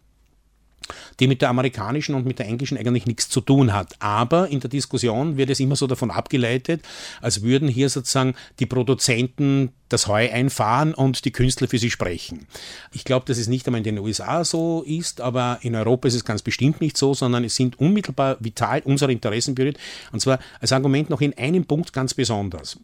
[1.20, 3.94] die mit der amerikanischen und mit der englischen eigentlich nichts zu tun hat.
[4.00, 6.83] Aber in der Diskussion wird es immer so davon abgeleitet,
[7.20, 12.46] als würden hier sozusagen die Produzenten das Heu einfahren und die Künstler für sie sprechen.
[12.92, 16.14] Ich glaube, dass es nicht einmal in den USA so ist, aber in Europa ist
[16.14, 19.78] es ganz bestimmt nicht so, sondern es sind unmittelbar vital unsere Interessen berührt.
[20.12, 22.78] Und zwar als Argument noch in einem Punkt ganz besonders.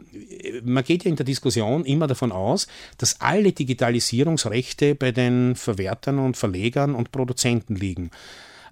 [0.63, 2.67] Man geht ja in der Diskussion immer davon aus,
[2.99, 8.11] dass alle Digitalisierungsrechte bei den Verwertern und Verlegern und Produzenten liegen.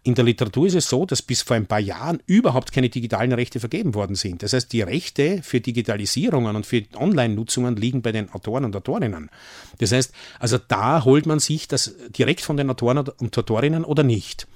[0.06, 3.32] In der Literatur ist es so, dass bis vor ein paar Jahren überhaupt keine digitalen
[3.32, 4.44] Rechte vergeben worden sind.
[4.44, 9.30] Das heißt, die Rechte für Digitalisierungen und für Online-Nutzungen liegen bei den Autoren und Autorinnen.
[9.78, 14.04] Das heißt, also da holt man sich das direkt von den Autoren und Autorinnen oder
[14.04, 14.46] nicht.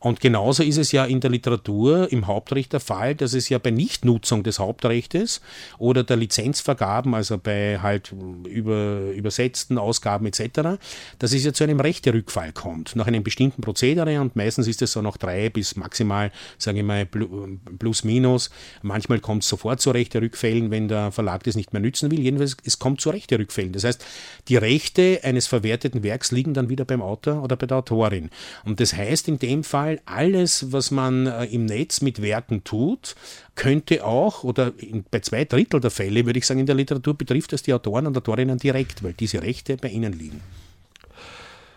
[0.00, 3.58] Und genauso ist es ja in der Literatur im Hauptrecht der Fall, dass es ja
[3.58, 5.40] bei Nichtnutzung des Hauptrechtes
[5.78, 8.14] oder der Lizenzvergaben, also bei halt
[8.48, 10.78] über, übersetzten Ausgaben etc.,
[11.18, 14.92] dass es ja zu einem Rechterückfall kommt, nach einem bestimmten Prozedere und meistens ist es
[14.92, 18.50] so noch drei bis maximal, sage ich mal, plus minus.
[18.82, 22.20] Manchmal kommt es sofort zu Rechterrückfällen, wenn der Verlag das nicht mehr nützen will.
[22.20, 23.72] Jedenfalls, es kommt zu Rechterrückfällen.
[23.72, 24.04] Das heißt,
[24.48, 28.30] die Rechte eines verwerteten Werks liegen dann wieder beim Autor oder bei der Autorin.
[28.64, 33.16] Und das heißt in dem Fall, alles, was man äh, im Netz mit Werken tut,
[33.54, 37.14] könnte auch, oder in, bei zwei Drittel der Fälle, würde ich sagen, in der Literatur
[37.14, 40.40] betrifft das die Autoren und Autorinnen direkt, weil diese Rechte bei ihnen liegen.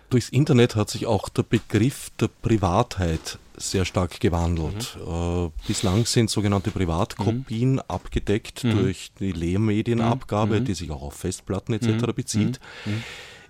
[0.10, 4.97] Durchs Internet hat sich auch der Begriff der Privatheit sehr stark gewandelt.
[4.97, 5.45] Mhm.
[5.45, 7.82] Äh, bislang sind sogenannte Privatkopien mhm.
[7.88, 8.78] abgedeckt mhm.
[8.78, 10.65] durch die Lehrmedienabgabe, mhm.
[10.65, 11.88] die sich auch auf Festplatten etc.
[11.88, 12.13] Mhm.
[12.13, 12.60] bezieht.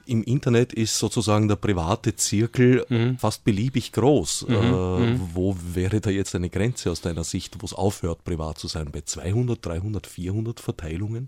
[0.05, 3.17] Im Internet ist sozusagen der private Zirkel mhm.
[3.17, 4.47] fast beliebig groß.
[4.47, 4.55] Mhm.
[4.55, 5.29] Äh, mhm.
[5.33, 8.89] wo wäre da jetzt eine Grenze aus deiner Sicht, wo es aufhört, privat zu sein?
[8.91, 11.27] Bei 200, 300, 400 Verteilungen?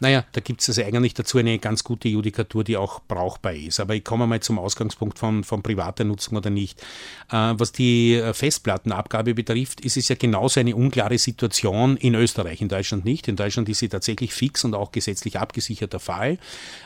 [0.00, 3.80] Naja, da gibt es also eigentlich dazu eine ganz gute Judikatur, die auch brauchbar ist.
[3.80, 6.80] Aber ich komme mal zum Ausgangspunkt von, von privater Nutzung oder nicht.
[7.30, 12.68] Äh, was die Festplattenabgabe betrifft, ist es ja genauso eine unklare Situation in Österreich, in
[12.68, 13.28] Deutschland nicht.
[13.28, 16.38] In Deutschland ist sie tatsächlich fix und auch gesetzlich abgesicherter Fall.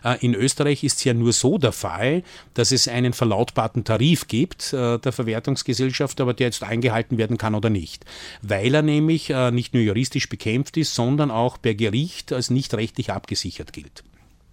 [0.05, 2.23] Äh, in Österreich ist es ja nur so der Fall,
[2.55, 7.55] dass es einen verlautbarten Tarif gibt äh, der Verwertungsgesellschaft, aber der jetzt eingehalten werden kann
[7.55, 8.05] oder nicht.
[8.43, 12.75] Weil er nämlich äh, nicht nur juristisch bekämpft ist, sondern auch per Gericht als nicht
[12.75, 14.05] rechtlich rechtlich abgesichert gilt.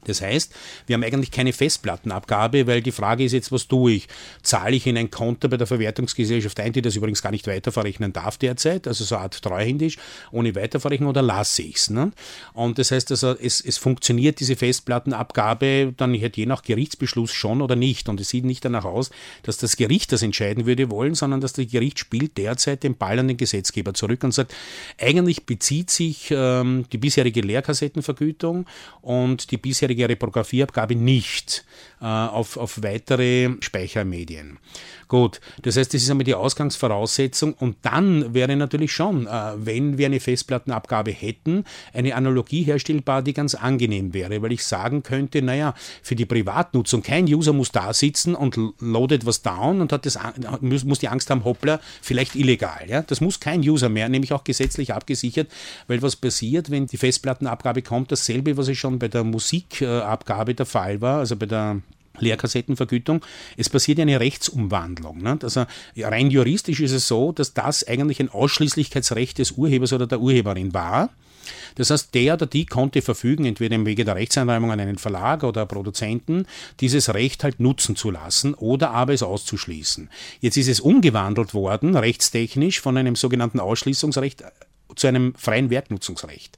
[0.06, 0.54] Das heißt,
[0.88, 4.08] wir haben eigentlich keine Festplattenabgabe, weil die Frage ist jetzt, was tue ich?
[4.44, 8.14] Zahle ich in ein Konto bei der Verwertungsgesellschaft ein, die das übrigens gar nicht weiterverrechnen
[8.14, 9.98] darf derzeit, also so eine Art treuhändisch,
[10.32, 11.90] ohne Weiterverrechnung oder lasse ich es?
[11.90, 12.12] Ne?
[12.54, 17.76] Und das heißt also, es, es funktioniert diese Festplattenabgabe dann je nach Gerichtsbeschluss schon oder
[17.76, 18.10] nicht.
[18.10, 19.10] Und es sieht nicht danach aus,
[19.44, 23.20] dass das Gericht das entscheiden würde wollen, sondern dass das Gericht spielt derzeit den Ball
[23.20, 24.56] an den Gesetzgeber zurück und sagt,
[25.00, 28.66] eigentlich bezieht sich ähm, die bisherige Lehrkassettenvergütung
[29.02, 31.66] und die bisherige bisherige Reprogramierabgabe nicht
[32.06, 34.60] auf, auf weitere Speichermedien.
[35.10, 39.98] Gut, das heißt, das ist einmal die Ausgangsvoraussetzung und dann wäre natürlich schon, äh, wenn
[39.98, 45.42] wir eine Festplattenabgabe hätten, eine Analogie herstellbar, die ganz angenehm wäre, weil ich sagen könnte,
[45.42, 50.06] naja, für die Privatnutzung, kein User muss da sitzen und loadet was down und hat
[50.06, 50.20] das,
[50.62, 52.86] muss, muss die Angst haben, hoppla, vielleicht illegal.
[52.88, 53.02] Ja?
[53.02, 55.50] Das muss kein User mehr, nämlich auch gesetzlich abgesichert,
[55.88, 60.68] weil was passiert, wenn die Festplattenabgabe kommt, dasselbe, was es schon bei der Musikabgabe der
[60.68, 61.82] Fall war, also bei der
[62.18, 63.24] Leerkassettenvergütung.
[63.58, 65.22] Es passiert eine Rechtsumwandlung.
[65.22, 65.40] Ne?
[65.42, 65.66] Also
[65.98, 70.74] rein juristisch ist es so, dass das eigentlich ein Ausschließlichkeitsrecht des Urhebers oder der Urheberin
[70.74, 71.10] war.
[71.76, 75.44] Das heißt, der oder die konnte verfügen, entweder im Wege der Rechtseinräumung an einen Verlag
[75.44, 76.46] oder Produzenten,
[76.80, 80.10] dieses Recht halt nutzen zu lassen oder aber es auszuschließen.
[80.42, 84.44] Jetzt ist es umgewandelt worden, rechtstechnisch, von einem sogenannten Ausschließungsrecht
[85.00, 86.58] zu einem freien Werknutzungsrecht.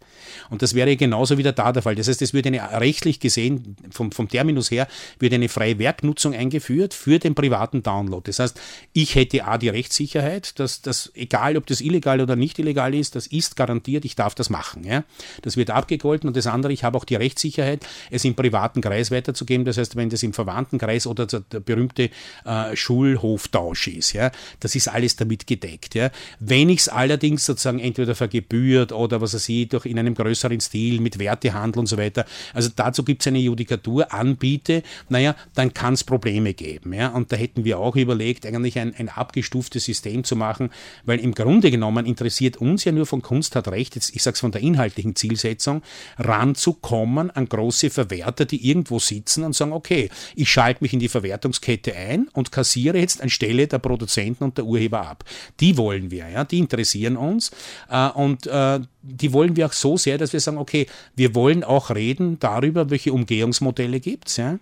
[0.49, 1.95] Und das wäre genauso wieder da der Fall.
[1.95, 4.88] Das heißt, es würde eine, rechtlich gesehen, vom, vom Terminus her,
[5.19, 8.23] würde eine freie Werknutzung eingeführt für den privaten Download.
[8.25, 8.60] Das heißt,
[8.93, 13.15] ich hätte A die Rechtssicherheit, dass das, egal ob das illegal oder nicht illegal ist,
[13.15, 14.84] das ist garantiert, ich darf das machen.
[14.84, 15.04] Ja?
[15.41, 19.12] Das wird abgegolten und das andere, ich habe auch die Rechtssicherheit, es im privaten Kreis
[19.12, 19.65] weiterzugeben.
[19.65, 22.10] Das heißt, wenn das im Verwandtenkreis oder der, berühmte
[22.45, 25.95] äh, Schulhoftausch ist, ja, das ist alles damit gedeckt.
[25.95, 26.10] Ja?
[26.39, 30.60] Wenn ich es allerdings sozusagen entweder vergebührt oder was er sieht, durch in einem größeren
[30.60, 32.26] Stil mit Wertehandel und so weiter.
[32.54, 36.94] Also dazu gibt es eine Judikatur, anbiete, naja, dann kann es Probleme geben.
[36.94, 37.10] Ja?
[37.10, 40.70] Und da hätten wir auch überlegt, eigentlich ein, ein abgestuftes System zu machen,
[41.04, 44.36] weil im Grunde genommen interessiert uns ja nur von Kunst hat Recht, jetzt, ich sage
[44.36, 45.82] es von der inhaltlichen Zielsetzung,
[46.17, 51.10] ranzukommen an große Verwerter, die irgendwo sitzen und sagen, okay, ich schalte mich in die
[51.10, 55.24] Verwertungskette ein und kassiere jetzt anstelle der Produzenten und der Urheber ab.
[55.60, 57.52] Die wollen wir, ja, die interessieren uns
[57.89, 61.64] äh, und äh, die wollen wir auch so sehr, dass wir sagen, okay, wir wollen
[61.64, 64.60] auch reden darüber, welche Umgehungsmodelle gibt es, ja,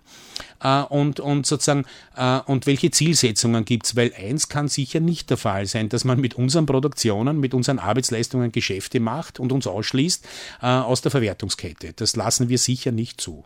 [0.62, 1.84] äh, und, und sozusagen,
[2.16, 6.04] äh, und welche Zielsetzungen gibt es, weil eins kann sicher nicht der Fall sein, dass
[6.04, 10.26] man mit unseren Produktionen, mit unseren Arbeitsleistungen Geschäfte macht und uns ausschließt
[10.62, 11.92] äh, aus der Verwertungskette.
[11.92, 13.44] Das lassen wir sicher nicht zu.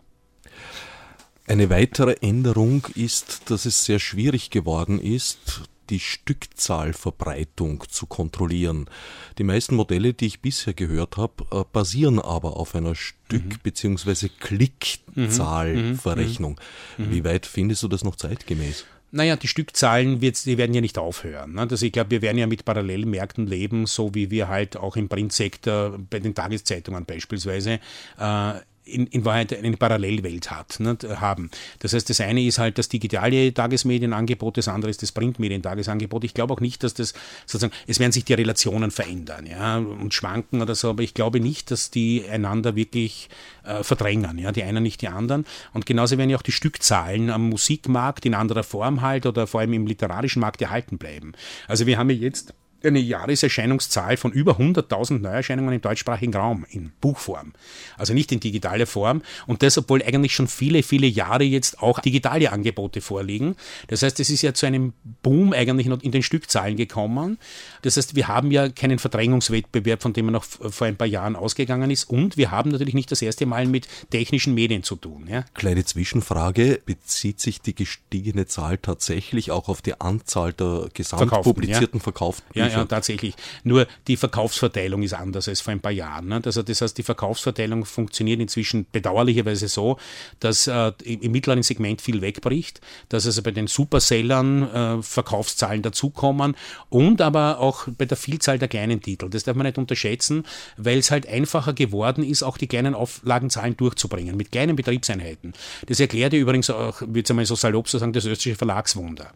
[1.45, 8.89] Eine weitere Änderung ist, dass es sehr schwierig geworden ist, die Stückzahlverbreitung zu kontrollieren.
[9.37, 13.59] Die meisten Modelle, die ich bisher gehört habe, äh, basieren aber auf einer Stück- mhm.
[13.63, 14.29] bzw.
[14.39, 16.59] Klickzahlverrechnung.
[16.97, 17.05] Mhm.
[17.05, 17.11] mhm.
[17.11, 18.85] Wie weit findest du das noch zeitgemäß?
[19.11, 21.53] Naja, die Stückzahlen wird, die werden ja nicht aufhören.
[21.53, 21.61] Ne?
[21.61, 25.07] Also ich glaube, wir werden ja mit Parallelmärkten leben, so wie wir halt auch im
[25.07, 27.79] Printsektor bei den Tageszeitungen beispielsweise
[28.19, 28.53] äh,
[28.85, 31.49] in, in Wahrheit eine Parallelwelt hat, ne, haben.
[31.79, 36.23] Das heißt, das eine ist halt das digitale Tagesmedienangebot, das andere ist das Printmedientagesangebot.
[36.23, 37.13] Ich glaube auch nicht, dass das
[37.45, 41.39] sozusagen, es werden sich die Relationen verändern ja, und schwanken oder so, aber ich glaube
[41.39, 43.29] nicht, dass die einander wirklich
[43.63, 45.45] äh, verdrängen, ja, die einen nicht die anderen.
[45.73, 49.61] Und genauso werden ja auch die Stückzahlen am Musikmarkt in anderer Form halt oder vor
[49.61, 51.33] allem im literarischen Markt erhalten bleiben.
[51.67, 52.53] Also wir haben ja jetzt
[52.85, 57.53] eine Jahreserscheinungszahl von über 100.000 Neuerscheinungen im deutschsprachigen Raum in Buchform.
[57.97, 59.21] Also nicht in digitaler Form.
[59.47, 63.55] Und das, obwohl eigentlich schon viele, viele Jahre jetzt auch digitale Angebote vorliegen.
[63.87, 64.93] Das heißt, es ist ja zu einem
[65.23, 67.37] Boom eigentlich noch in den Stückzahlen gekommen.
[67.81, 71.35] Das heißt, wir haben ja keinen Verdrängungswettbewerb, von dem man noch vor ein paar Jahren
[71.35, 72.09] ausgegangen ist.
[72.09, 75.27] Und wir haben natürlich nicht das erste Mal mit technischen Medien zu tun.
[75.29, 75.45] Ja?
[75.53, 76.81] Kleine Zwischenfrage.
[76.85, 82.67] Bezieht sich die gestiegene Zahl tatsächlich auch auf die Anzahl der gesamtpublizierten, verkauften Bücher?
[82.67, 83.35] Ja, ja, tatsächlich.
[83.63, 86.27] Nur die Verkaufsverteilung ist anders als vor ein paar Jahren.
[86.27, 86.41] Ne?
[86.43, 89.97] Also das heißt, die Verkaufsverteilung funktioniert inzwischen bedauerlicherweise so,
[90.39, 96.55] dass äh, im mittleren Segment viel wegbricht, dass also bei den Supersellern äh, Verkaufszahlen dazukommen
[96.89, 99.29] und aber auch bei der Vielzahl der kleinen Titel.
[99.29, 100.43] Das darf man nicht unterschätzen,
[100.77, 105.53] weil es halt einfacher geworden ist, auch die kleinen Auflagenzahlen durchzubringen mit kleinen Betriebseinheiten.
[105.87, 109.31] Das erklärt ja übrigens auch, würde ich mal so salopp zu sagen, das österreichische Verlagswunder.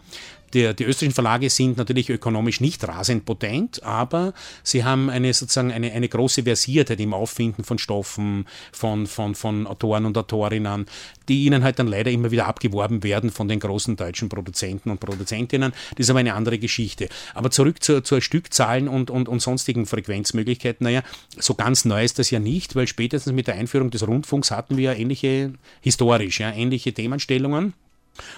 [0.54, 4.34] Der, die österreichischen Verlage sind natürlich ökonomisch nicht rasend potent, aber
[4.64, 9.68] sie haben eine sozusagen eine, eine große Versiertheit im Auffinden von Stoffen, von, von, von
[9.68, 10.86] Autoren und Autorinnen,
[11.28, 15.00] die ihnen halt dann leider immer wieder abgeworben werden von den großen deutschen Produzenten und
[15.00, 15.72] Produzentinnen.
[15.96, 17.10] Das ist aber eine andere Geschichte.
[17.34, 20.84] Aber zurück zur, zur Stückzahlen und, und, und sonstigen Frequenzmöglichkeiten.
[20.84, 21.04] Naja,
[21.38, 24.78] so ganz neu ist das ja nicht, weil spätestens mit der Einführung des Rundfunks hatten
[24.78, 27.74] wir ja ähnliche, historisch, ja, ähnliche Themenstellungen.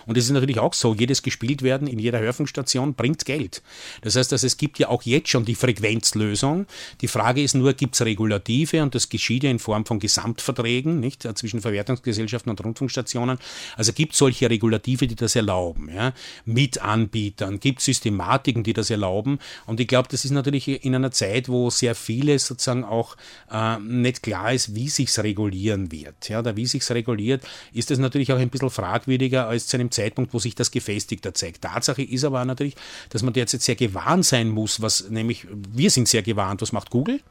[0.06, 3.62] Und es ist natürlich auch so, jedes gespielt werden in jeder Hörfunkstation bringt Geld.
[4.02, 6.66] Das heißt, dass es gibt ja auch jetzt schon die Frequenzlösung.
[7.02, 11.00] Die Frage ist nur, gibt es Regulative und das geschieht ja in Form von Gesamtverträgen
[11.00, 13.38] nicht, zwischen Verwertungsgesellschaften und Rundfunkstationen.
[13.76, 16.14] Also gibt es solche Regulative, die das erlauben, ja,
[16.46, 19.40] mit Anbietern, gibt es Systematiken, die das erlauben.
[19.66, 23.16] Und ich glaube, das ist natürlich in einer Zeit, wo sehr vieles sozusagen auch
[23.52, 26.30] äh, nicht klar ist, wie sich regulieren wird.
[26.30, 29.92] Ja, oder wie sich reguliert, ist es natürlich auch ein bisschen fragwürdiger als zu einem
[29.92, 31.62] Zeitpunkt, wo sich das gefestigter zeigt.
[31.62, 32.76] Tatsache ist aber natürlich,
[33.10, 36.90] dass man derzeit sehr gewarnt sein muss, was nämlich, wir sind sehr gewarnt, was macht
[36.90, 37.22] Google?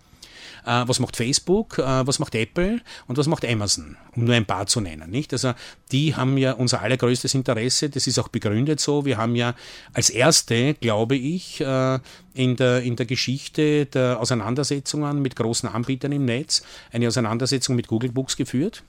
[0.65, 4.45] Äh, was macht Facebook, äh, was macht Apple und was macht Amazon, um nur ein
[4.45, 5.11] paar zu nennen.
[5.11, 5.33] Nicht?
[5.33, 5.55] Also
[5.91, 9.05] die haben ja unser allergrößtes Interesse, das ist auch begründet so.
[9.05, 9.55] Wir haben ja
[9.93, 11.99] als erste, glaube ich, äh,
[12.35, 17.89] in der, in der Geschichte der Auseinandersetzungen mit großen Anbietern im Netz eine Auseinandersetzung mit
[17.89, 18.83] Google Books geführt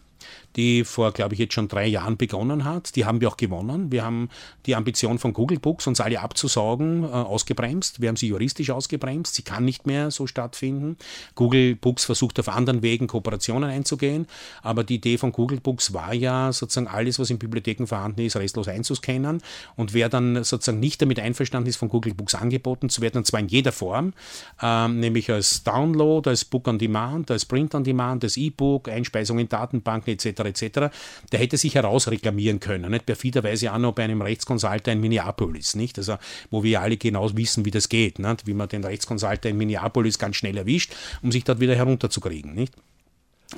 [0.55, 2.95] die vor, glaube ich, jetzt schon drei Jahren begonnen hat.
[2.95, 3.91] Die haben wir auch gewonnen.
[3.91, 4.29] Wir haben
[4.65, 8.01] die Ambition von Google Books, uns alle abzusaugen, äh, ausgebremst.
[8.01, 9.35] Wir haben sie juristisch ausgebremst.
[9.35, 10.97] Sie kann nicht mehr so stattfinden.
[11.35, 14.27] Google Books versucht auf anderen Wegen Kooperationen einzugehen.
[14.61, 18.35] Aber die Idee von Google Books war ja sozusagen alles, was in Bibliotheken vorhanden ist,
[18.35, 19.41] restlos einzuscannen.
[19.75, 23.25] Und wer dann sozusagen nicht damit einverstanden ist, von Google Books angeboten zu werden, und
[23.25, 24.13] zwar in jeder Form,
[24.61, 29.39] ähm, nämlich als Download, als Book on Demand, als Print on Demand, als E-Book, Einspeisung
[29.39, 30.93] in Datenbanken etc etc.,
[31.31, 32.91] der hätte sich herausreklamieren können.
[32.91, 33.05] Nicht?
[33.05, 35.97] Perfiderweise auch noch bei einem Rechtskonsulter in Minneapolis, nicht?
[35.97, 36.17] Also,
[36.49, 38.47] wo wir alle genau wissen, wie das geht, nicht?
[38.47, 42.53] wie man den Rechtskonsulter in Minneapolis ganz schnell erwischt, um sich dort wieder herunterzukriegen.
[42.53, 42.73] Nicht?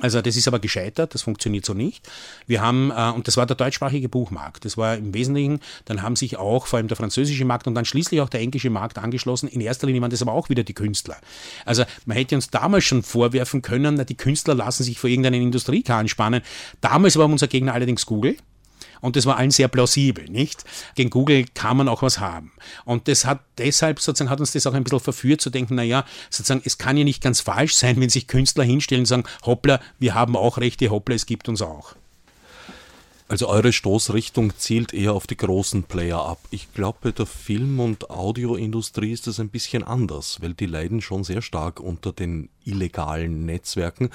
[0.00, 2.08] Also das ist aber gescheitert, das funktioniert so nicht.
[2.46, 6.16] Wir haben, äh, und das war der deutschsprachige Buchmarkt, das war im Wesentlichen, dann haben
[6.16, 9.48] sich auch vor allem der französische Markt und dann schließlich auch der englische Markt angeschlossen.
[9.48, 11.16] In erster Linie waren das aber auch wieder die Künstler.
[11.64, 15.42] Also man hätte uns damals schon vorwerfen können, na, die Künstler lassen sich vor irgendeinen
[15.42, 16.42] Industriekahn spannen.
[16.80, 18.36] Damals war unser Gegner allerdings Google.
[19.04, 20.64] Und das war allen sehr plausibel, nicht?
[20.94, 22.52] Gegen Google kann man auch was haben.
[22.86, 26.06] Und das hat deshalb sozusagen hat uns das auch ein bisschen verführt zu denken, naja,
[26.30, 29.80] sozusagen, es kann ja nicht ganz falsch sein, wenn sich Künstler hinstellen und sagen, hoppla,
[29.98, 31.96] wir haben auch Rechte, hoppla, es gibt uns auch.
[33.34, 36.38] Also eure Stoßrichtung zielt eher auf die großen Player ab.
[36.52, 41.00] Ich glaube, bei der Film- und Audioindustrie ist das ein bisschen anders, weil die leiden
[41.00, 44.10] schon sehr stark unter den illegalen Netzwerken,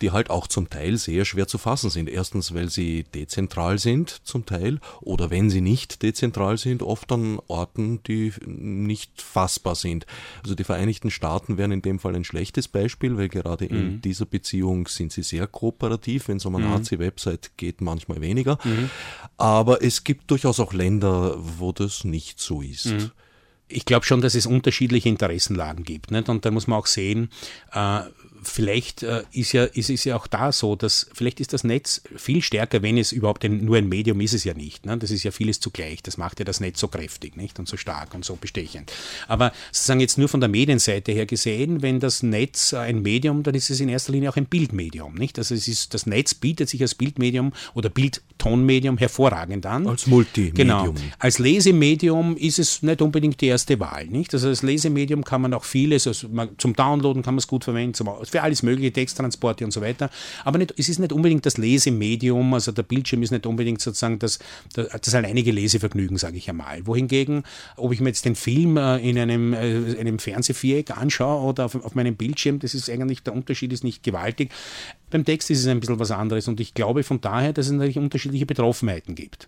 [0.00, 2.08] die halt auch zum Teil sehr schwer zu fassen sind.
[2.08, 7.40] Erstens, weil sie dezentral sind zum Teil oder wenn sie nicht dezentral sind, oft an
[7.48, 10.06] Orten, die nicht fassbar sind.
[10.42, 13.76] Also die Vereinigten Staaten wären in dem Fall ein schlechtes Beispiel, weil gerade mhm.
[13.76, 16.28] in dieser Beziehung sind sie sehr kooperativ.
[16.28, 16.72] Wenn es um eine mhm.
[16.72, 18.58] Nazi-Website geht, manchmal weniger.
[18.64, 18.90] Mhm.
[19.36, 22.86] Aber es gibt durchaus auch Länder, wo das nicht so ist.
[22.86, 23.10] Mhm
[23.72, 26.10] ich glaube schon, dass es unterschiedliche Interessenlagen gibt.
[26.10, 26.28] Nicht?
[26.28, 27.30] Und da muss man auch sehen,
[27.72, 28.00] äh,
[28.42, 32.02] vielleicht äh, ist, ja, ist es ja auch da so, dass vielleicht ist das Netz
[32.16, 34.86] viel stärker, wenn es überhaupt ein, nur ein Medium ist es ja nicht.
[34.86, 34.98] Ne?
[34.98, 36.02] Das ist ja vieles zugleich.
[36.02, 37.58] Das macht ja das Netz so kräftig nicht?
[37.58, 38.92] und so stark und so bestechend.
[39.28, 43.54] Aber sozusagen jetzt nur von der Medienseite her gesehen, wenn das Netz ein Medium, dann
[43.54, 45.14] ist es in erster Linie auch ein Bildmedium.
[45.14, 45.38] Nicht?
[45.38, 49.86] Also es ist, das Netz bietet sich als Bildmedium oder Bildtonmedium hervorragend an.
[49.86, 50.54] Als Multimedium.
[50.54, 50.94] Genau.
[51.18, 54.06] Als Lesemedium ist es nicht unbedingt die erste Wahl.
[54.06, 54.34] Nicht?
[54.34, 56.28] Also als Lesemedium kann man auch vieles, also
[56.58, 60.10] zum Downloaden kann man es gut verwenden, zum für alles mögliche, Texttransporte und so weiter.
[60.44, 64.18] Aber nicht, es ist nicht unbedingt das Lesemedium, also der Bildschirm ist nicht unbedingt sozusagen
[64.18, 64.38] das,
[64.74, 66.86] das, alleinige Lesevergnügen, sage ich einmal.
[66.86, 67.44] Wohingegen,
[67.76, 71.74] ob ich mir jetzt den Film äh, in einem, äh, einem Fernsehviereck anschaue oder auf,
[71.74, 74.50] auf meinem Bildschirm, das ist eigentlich, der Unterschied ist nicht gewaltig.
[75.12, 77.72] Beim Text ist es ein bisschen was anderes und ich glaube von daher, dass es
[77.72, 79.46] natürlich unterschiedliche Betroffenheiten gibt.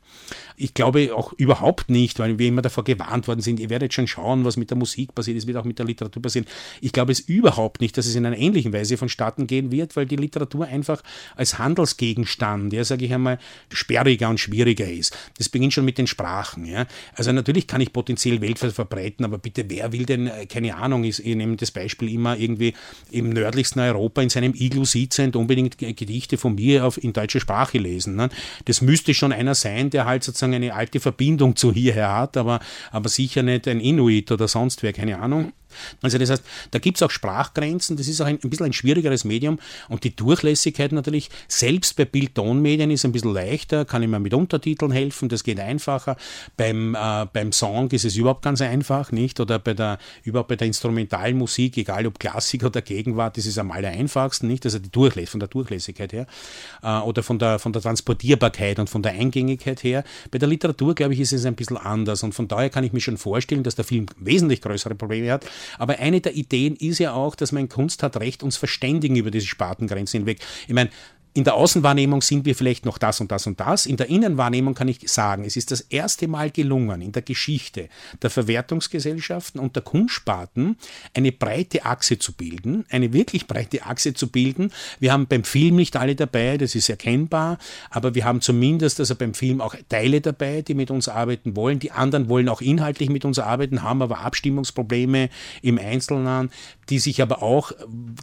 [0.57, 4.07] Ich glaube auch überhaupt nicht, weil wir immer davor gewarnt worden sind, ihr werdet schon
[4.07, 6.46] schauen, was mit der Musik passiert, es wird auch mit der Literatur passieren.
[6.83, 10.05] Ich glaube es überhaupt nicht, dass es in einer ähnlichen Weise vonstatten gehen wird, weil
[10.05, 11.03] die Literatur einfach
[11.35, 13.38] als Handelsgegenstand, ja, sage ich einmal,
[13.72, 15.16] sperriger und schwieriger ist.
[15.38, 16.66] Das beginnt schon mit den Sprachen.
[16.66, 16.87] Ja.
[17.14, 21.05] Also natürlich kann ich potenziell Welt verbreiten, aber bitte, wer will denn, äh, keine Ahnung,
[21.05, 22.74] ich nehme das Beispiel immer irgendwie
[23.11, 27.40] im nördlichsten Europa in seinem Iglu sitzend, unbedingt unbedingt Gedichte von mir auf, in deutscher
[27.40, 28.17] Sprache lesen.
[28.17, 28.29] Ne?
[28.64, 32.61] Das müsste schon einer sein, der halt sozusagen eine alte Verbindung zu hierher hat, aber,
[32.90, 35.53] aber sicher nicht ein Inuit oder sonst wer, keine Ahnung.
[36.02, 38.72] Also das heißt, da gibt es auch Sprachgrenzen, das ist auch ein, ein bisschen ein
[38.72, 39.58] schwierigeres Medium
[39.88, 44.34] und die Durchlässigkeit natürlich, selbst bei Bild-Ton-Medien ist ein bisschen leichter, kann ich mir mit
[44.34, 46.16] Untertiteln helfen, das geht einfacher.
[46.56, 49.40] Beim, äh, beim Song ist es überhaupt ganz einfach, nicht?
[49.40, 53.70] Oder bei der, überhaupt bei der Instrumentalmusik, egal ob Klassik oder Gegenwart, das ist am
[53.70, 54.64] aller einfachsten, nicht?
[54.64, 56.26] Also die Durchlässigkeit, von der Durchlässigkeit her
[56.82, 60.04] äh, oder von der, von der Transportierbarkeit und von der Eingängigkeit her.
[60.30, 62.92] Bei der Literatur, glaube ich, ist es ein bisschen anders und von daher kann ich
[62.92, 65.44] mir schon vorstellen, dass der Film wesentlich größere Probleme hat,
[65.79, 69.31] aber eine der Ideen ist ja auch, dass man Kunst hat Recht, uns verständigen über
[69.31, 70.40] diese Spartengrenzen hinweg.
[70.66, 70.90] Ich meine,
[71.37, 73.87] in der Außenwahrnehmung sind wir vielleicht noch das und das und das.
[73.87, 77.88] In der Innenwahrnehmung kann ich sagen, es ist das erste Mal gelungen, in der Geschichte
[78.23, 80.77] der Verwertungsgesellschaften und der Kunstsparten
[81.12, 84.70] eine breite Achse zu bilden, eine wirklich breite Achse zu bilden.
[85.01, 87.59] Wir haben beim Film nicht alle dabei, das ist erkennbar,
[87.90, 91.81] aber wir haben zumindest also beim Film auch Teile dabei, die mit uns arbeiten wollen.
[91.81, 95.31] Die anderen wollen auch inhaltlich mit uns arbeiten, haben aber Abstimmungsprobleme
[95.62, 96.51] im Einzelnen,
[96.90, 97.73] die sich aber auch,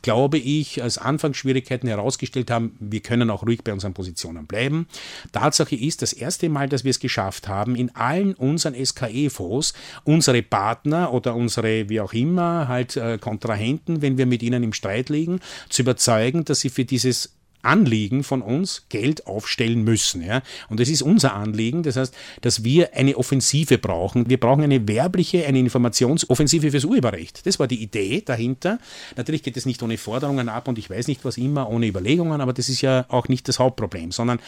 [0.02, 2.78] glaube ich, als Anfangsschwierigkeiten herausgestellt haben.
[2.80, 4.88] Wir wir können auch ruhig bei unseren Positionen bleiben.
[5.32, 9.74] Tatsache ist, das erste Mal, dass wir es geschafft haben, in allen unseren SKE-Fonds
[10.04, 14.74] unsere Partner oder unsere, wie auch immer, halt äh, Kontrahenten, wenn wir mit ihnen im
[14.74, 15.40] Streit liegen,
[15.70, 17.34] zu überzeugen, dass sie für dieses
[17.64, 20.24] Anliegen von uns, Geld aufstellen müssen.
[20.24, 20.42] Ja?
[20.70, 21.84] Und das ist unser Anliegen.
[21.84, 24.30] Das heißt, dass wir eine Offensive brauchen.
[24.30, 27.46] Wir brauchen eine werbliche, eine Informationsoffensive fürs Urheberrecht.
[27.46, 28.80] Das war die Idee dahinter.
[29.16, 32.42] Natürlich geht es nicht ohne Forderungen ab und ich weiß nicht was immer, ohne Überlegungen,
[32.42, 34.40] aber das ist ja auch nicht das Hauptproblem, sondern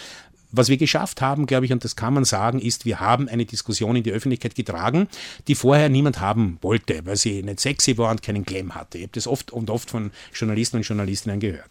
[0.56, 3.46] was wir geschafft haben, glaube ich, und das kann man sagen, ist, wir haben eine
[3.46, 5.08] Diskussion in die Öffentlichkeit getragen,
[5.48, 9.00] die vorher niemand haben wollte, weil sie nicht sexy war und keinen Claim hatte.
[9.00, 11.70] Ich habe das oft und oft von Journalisten und Journalistinnen gehört.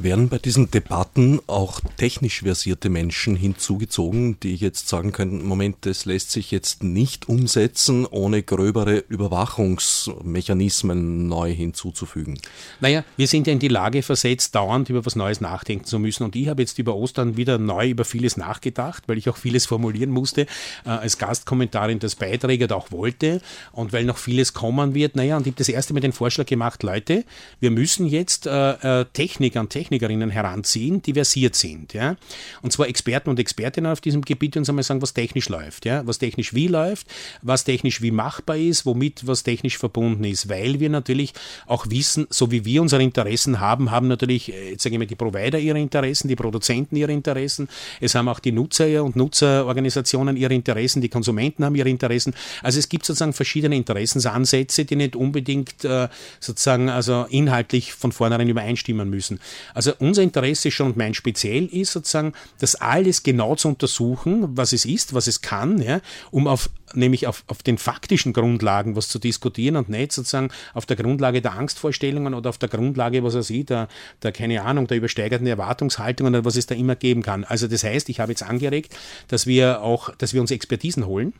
[0.00, 6.04] Werden bei diesen Debatten auch technisch versierte Menschen hinzugezogen, die jetzt sagen können, Moment, das
[6.04, 12.38] lässt sich jetzt nicht umsetzen, ohne gröbere Überwachungsmechanismen neu hinzuzufügen?
[12.80, 16.22] Naja, wir sind ja in die Lage versetzt, dauernd über was Neues nachdenken zu müssen.
[16.22, 19.66] Und ich habe jetzt über Ostern wieder neu über vieles nachgedacht, weil ich auch vieles
[19.66, 23.40] formulieren musste, äh, als Gastkommentarin das Beiträge auch wollte
[23.72, 25.16] und weil noch vieles kommen wird.
[25.16, 27.24] Naja, und ich habe das erste Mal den Vorschlag gemacht, Leute,
[27.58, 31.94] wir müssen jetzt äh, äh Technik an Technik Technikerinnen heranziehen, die versiert sind.
[31.94, 32.16] Ja?
[32.60, 35.86] Und zwar Experten und Expertinnen auf diesem Gebiet, die uns einmal sagen, was technisch läuft,
[35.86, 36.06] ja?
[36.06, 37.06] was technisch wie läuft,
[37.40, 41.32] was technisch wie machbar ist, womit was technisch verbunden ist, weil wir natürlich
[41.66, 45.06] auch wissen, so wie wir unsere Interessen haben, haben natürlich, äh, jetzt sage ich mal,
[45.06, 47.68] die Provider ihre Interessen, die Produzenten ihre Interessen,
[48.00, 52.34] es haben auch die Nutzer und Nutzerorganisationen ihre Interessen, die Konsumenten haben ihre Interessen.
[52.62, 56.08] Also es gibt sozusagen verschiedene Interessensansätze, die nicht unbedingt äh,
[56.40, 59.40] sozusagen also inhaltlich von vornherein übereinstimmen müssen.
[59.78, 64.72] Also unser Interesse schon und mein speziell ist sozusagen, das alles genau zu untersuchen, was
[64.72, 66.00] es ist, was es kann, ja,
[66.32, 70.84] um auf nämlich auf, auf den faktischen Grundlagen was zu diskutieren und nicht sozusagen auf
[70.84, 73.86] der Grundlage der Angstvorstellungen oder auf der Grundlage, was er sieht, der,
[74.24, 77.44] der keine Ahnung, der übersteigerten Erwartungshaltungen oder was es da immer geben kann.
[77.44, 78.96] Also das heißt, ich habe jetzt angeregt,
[79.28, 81.34] dass wir auch, dass wir uns Expertisen holen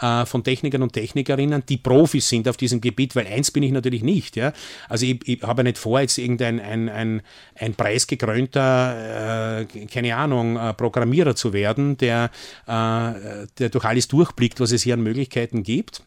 [0.00, 3.72] äh, von Technikern und Technikerinnen, die Profis sind auf diesem Gebiet, weil eins bin ich
[3.72, 4.36] natürlich nicht.
[4.36, 4.52] Ja?
[4.88, 7.22] Also ich, ich habe nicht vor, jetzt irgendein ein, ein,
[7.54, 12.30] ein preisgekrönter, äh, keine Ahnung, äh, Programmierer zu werden, der,
[12.66, 16.02] äh, der durch alles durchblickt, was es hier an Möglichkeiten gibt.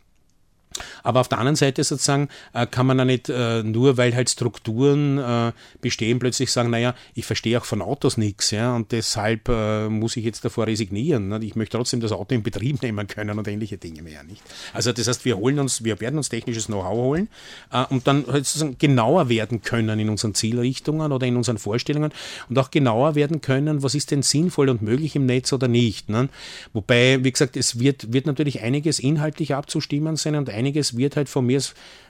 [1.03, 4.29] Aber auf der anderen Seite sozusagen äh, kann man ja nicht äh, nur, weil halt
[4.29, 5.51] Strukturen äh,
[5.81, 9.49] bestehen, plötzlich sagen, naja, ich verstehe auch von Autos nichts, ja, und deshalb
[9.89, 11.41] muss ich jetzt davor resignieren.
[11.41, 14.41] Ich möchte trotzdem das Auto in Betrieb nehmen können und ähnliche Dinge mehr, nicht?
[14.73, 17.27] Also das heißt, wir holen uns, wir werden uns technisches Know-how holen
[17.89, 22.11] und dann halt sozusagen genauer werden können in unseren Zielrichtungen oder in unseren Vorstellungen
[22.49, 26.09] und auch genauer werden können, was ist denn sinnvoll und möglich im Netz oder nicht.
[26.09, 26.29] Ne?
[26.73, 31.15] Wobei, wie gesagt, es wird, wird natürlich einiges inhaltlich abzustimmen sein und einiges einiges wird
[31.15, 31.61] halt von mir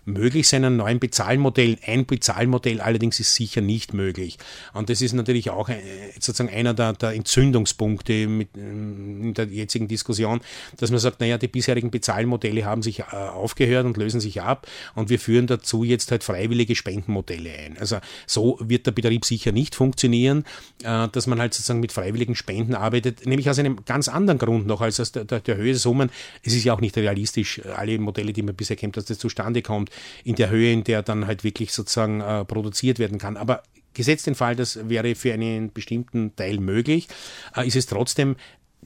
[0.05, 1.77] möglich sein, ein neuen Bezahlmodell.
[1.85, 4.37] Ein Bezahlmodell allerdings ist sicher nicht möglich.
[4.73, 5.81] Und das ist natürlich auch äh,
[6.19, 10.41] sozusagen einer der, der Entzündungspunkte mit, ähm, in der jetzigen Diskussion,
[10.77, 14.67] dass man sagt, naja, die bisherigen Bezahlmodelle haben sich äh, aufgehört und lösen sich ab
[14.95, 17.77] und wir führen dazu jetzt halt freiwillige Spendenmodelle ein.
[17.77, 17.97] Also
[18.27, 20.43] so wird der Betrieb sicher nicht funktionieren,
[20.83, 24.67] äh, dass man halt sozusagen mit freiwilligen Spenden arbeitet, nämlich aus einem ganz anderen Grund
[24.67, 26.09] noch als aus der, der, der Höhe Summen.
[26.43, 29.61] Es ist ja auch nicht realistisch, alle Modelle, die man bisher kennt, dass das zustande
[29.61, 29.92] kommt
[30.23, 33.37] in der Höhe, in der dann halt wirklich sozusagen äh, produziert werden kann.
[33.37, 33.63] Aber
[33.93, 37.07] gesetzt den Fall, das wäre für einen bestimmten Teil möglich,
[37.55, 38.35] äh, ist es trotzdem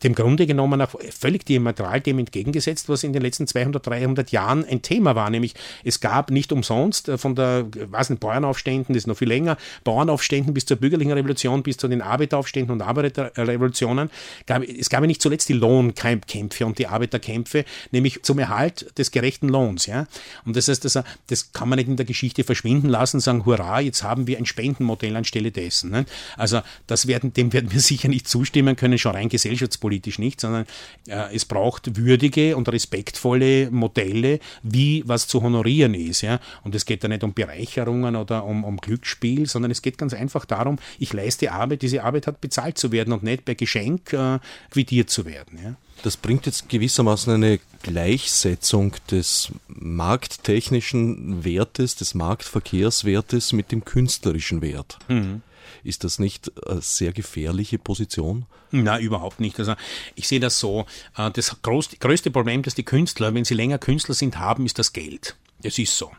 [0.04, 4.66] dem Grunde genommen auch völlig diametral dem entgegengesetzt, was in den letzten 200, 300 Jahren
[4.66, 5.30] ein Thema war.
[5.30, 9.28] Nämlich es gab nicht umsonst äh, von der, was nicht, Bauernaufständen, das ist noch viel
[9.28, 14.10] länger, Bauernaufständen bis zur bürgerlichen Revolution, bis zu den Arbeiteraufständen und Arbeiterrevolutionen,
[14.46, 19.12] gab, es gab ja nicht zuletzt die Lohnkämpfe und die Arbeiterkämpfe, nämlich zum Erhalt des
[19.12, 19.86] gerechten Lohns.
[19.86, 20.08] Ja?
[20.46, 23.80] Und das heißt, das, das kann man nicht in der Geschichte verschwinden lassen, sagen, hurra,
[23.80, 25.92] jetzt haben wir ein Spendenmodell anstelle dessen.
[25.92, 26.06] Ne?
[26.36, 30.42] Also das werden, dem werden wir sicher nicht zustimmen können, schon rein gesellschaftspolitisch politisch nicht,
[30.42, 30.66] sondern
[31.08, 36.24] äh, es braucht würdige und respektvolle Modelle, wie was zu honorieren ist.
[36.24, 36.42] Ja?
[36.66, 40.14] Und es geht da nicht um Bereicherungen oder um, um Glücksspiel, sondern es geht ganz
[40.14, 44.12] einfach darum, ich leiste Arbeit, diese Arbeit hat bezahlt zu werden und nicht bei Geschenk
[44.12, 44.40] äh,
[44.72, 45.58] quittiert zu werden.
[45.64, 45.76] Ja?
[46.04, 55.00] Das bringt jetzt gewissermaßen eine Gleichsetzung des markttechnischen Wertes, des Marktverkehrswertes mit dem künstlerischen Wert.
[55.08, 55.44] Mhm.
[55.84, 58.46] Ist das nicht eine sehr gefährliche Position?
[58.72, 59.60] Na, überhaupt nicht.
[59.60, 59.76] Also
[60.16, 60.86] ich sehe das so.
[61.18, 64.94] Äh, das größte Problem, das die Künstler, wenn sie länger Künstler sind, haben, ist das
[64.94, 65.36] Geld.
[65.64, 66.12] Das ist so.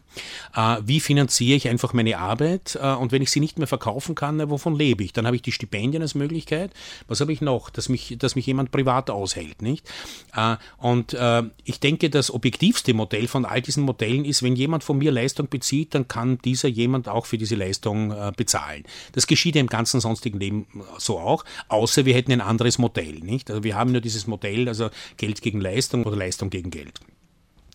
[0.57, 2.77] Äh, wie finanziere ich einfach meine Arbeit?
[2.81, 5.13] Äh, und wenn ich sie nicht mehr verkaufen kann, wovon lebe ich?
[5.13, 6.73] Dann habe ich die Stipendien als Möglichkeit.
[7.07, 7.71] Was habe ich noch?
[7.71, 9.89] Dass mich, dass mich jemand privat aushält, nicht?
[10.35, 11.17] Äh, und
[11.65, 15.49] ich denke, das objektivste Modell von all diesen Modellen ist, wenn jemand von mir Leistung
[15.49, 18.85] bezieht, dann kann dieser jemand auch für diese Leistung bezahlen.
[19.13, 20.67] Das geschieht ja im ganzen sonstigen Leben
[20.99, 23.51] so auch, außer wir hätten ein anderes Modell, nicht?
[23.51, 27.01] Also wir haben nur dieses Modell, also Geld gegen Leistung oder Leistung gegen Geld.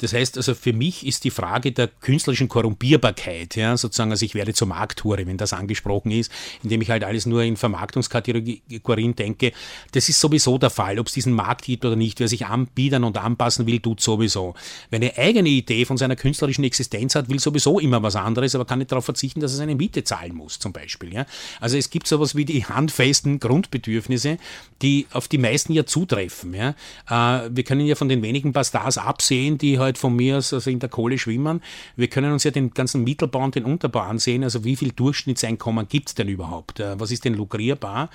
[0.04, 4.36] Das heißt also, für mich ist die Frage der künstlerischen Korrumpierbarkeit, ja, sozusagen, also ich
[4.36, 6.30] werde zur Markthure, wenn das angesprochen ist,
[6.62, 9.54] indem ich halt alles nur in Vermarktungskategorien denke,
[9.94, 12.20] das ist sowieso der Fall, ob es diesen Markt gibt oder nicht.
[12.20, 14.56] Wer sich anbieten und anpassen will, tut sowieso.
[14.90, 18.66] Wer eine eigene Idee von seiner künstlerischen Existenz hat, will sowieso immer was anderes, aber
[18.66, 21.14] kann nicht darauf verzichten, dass er seine Miete zahlen muss, zum Beispiel.
[21.14, 21.26] Ja.
[21.62, 24.38] Also es gibt sowas wie die handfesten Grundbedürfnisse,
[24.82, 26.54] die auf die meisten ja zutreffen.
[26.54, 26.76] Ja.
[27.10, 30.54] Äh, wir können ja von den wenigen paar Stars absehen, die halt von mir aus
[30.54, 31.62] also in der Kohle schwimmen.
[31.96, 34.44] Wir können uns ja den ganzen Mittelbau und den Unterbau ansehen.
[34.44, 36.80] Also wie viel Durchschnittseinkommen gibt es denn überhaupt?
[36.80, 38.10] Äh, was ist denn lukrierbar?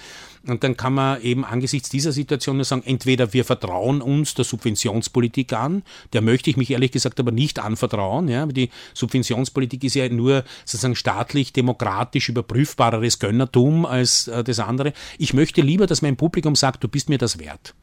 [0.47, 4.45] Und dann kann man eben angesichts dieser Situation nur sagen, entweder wir vertrauen uns der
[4.45, 8.29] Subventionspolitik an, der möchte ich mich ehrlich gesagt aber nicht anvertrauen.
[8.29, 8.47] Ja?
[8.47, 14.93] Die Subventionspolitik ist ja nur sozusagen staatlich, demokratisch überprüfbareres Gönnertum als äh, das andere.
[15.19, 17.75] Ich möchte lieber, dass mein Publikum sagt, du bist mir das wert.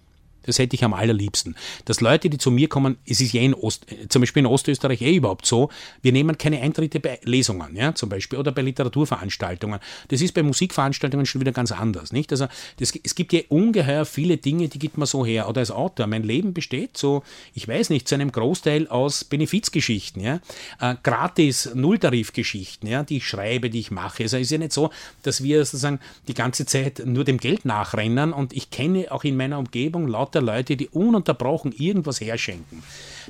[0.46, 1.56] Das hätte ich am allerliebsten.
[1.86, 5.02] Dass Leute, die zu mir kommen, es ist ja in Ost, zum Beispiel in Ostösterreich
[5.02, 5.70] eh überhaupt so,
[6.02, 9.80] wir nehmen keine Eintritte bei Lesungen, ja, zum Beispiel, oder bei Literaturveranstaltungen.
[10.10, 12.32] Das ist bei Musikveranstaltungen schon wieder ganz anders, nicht?
[12.32, 15.50] Also, das, es gibt ja ungeheuer viele Dinge, die gibt man so her.
[15.50, 17.24] Oder als Autor, mein Leben besteht so,
[17.54, 20.40] ich weiß nicht, zu einem Großteil aus Benefizgeschichten, ja,
[20.80, 24.24] äh, gratis Nulltarifgeschichten, ja, die ich schreibe, die ich mache.
[24.24, 24.92] Also, es ist ja nicht so,
[25.24, 29.38] dass wir sozusagen die ganze Zeit nur dem Geld nachrennen und ich kenne auch in
[29.38, 32.84] meiner Umgebung lauter lauter Leute, die ununterbrochen irgendwas herschenken.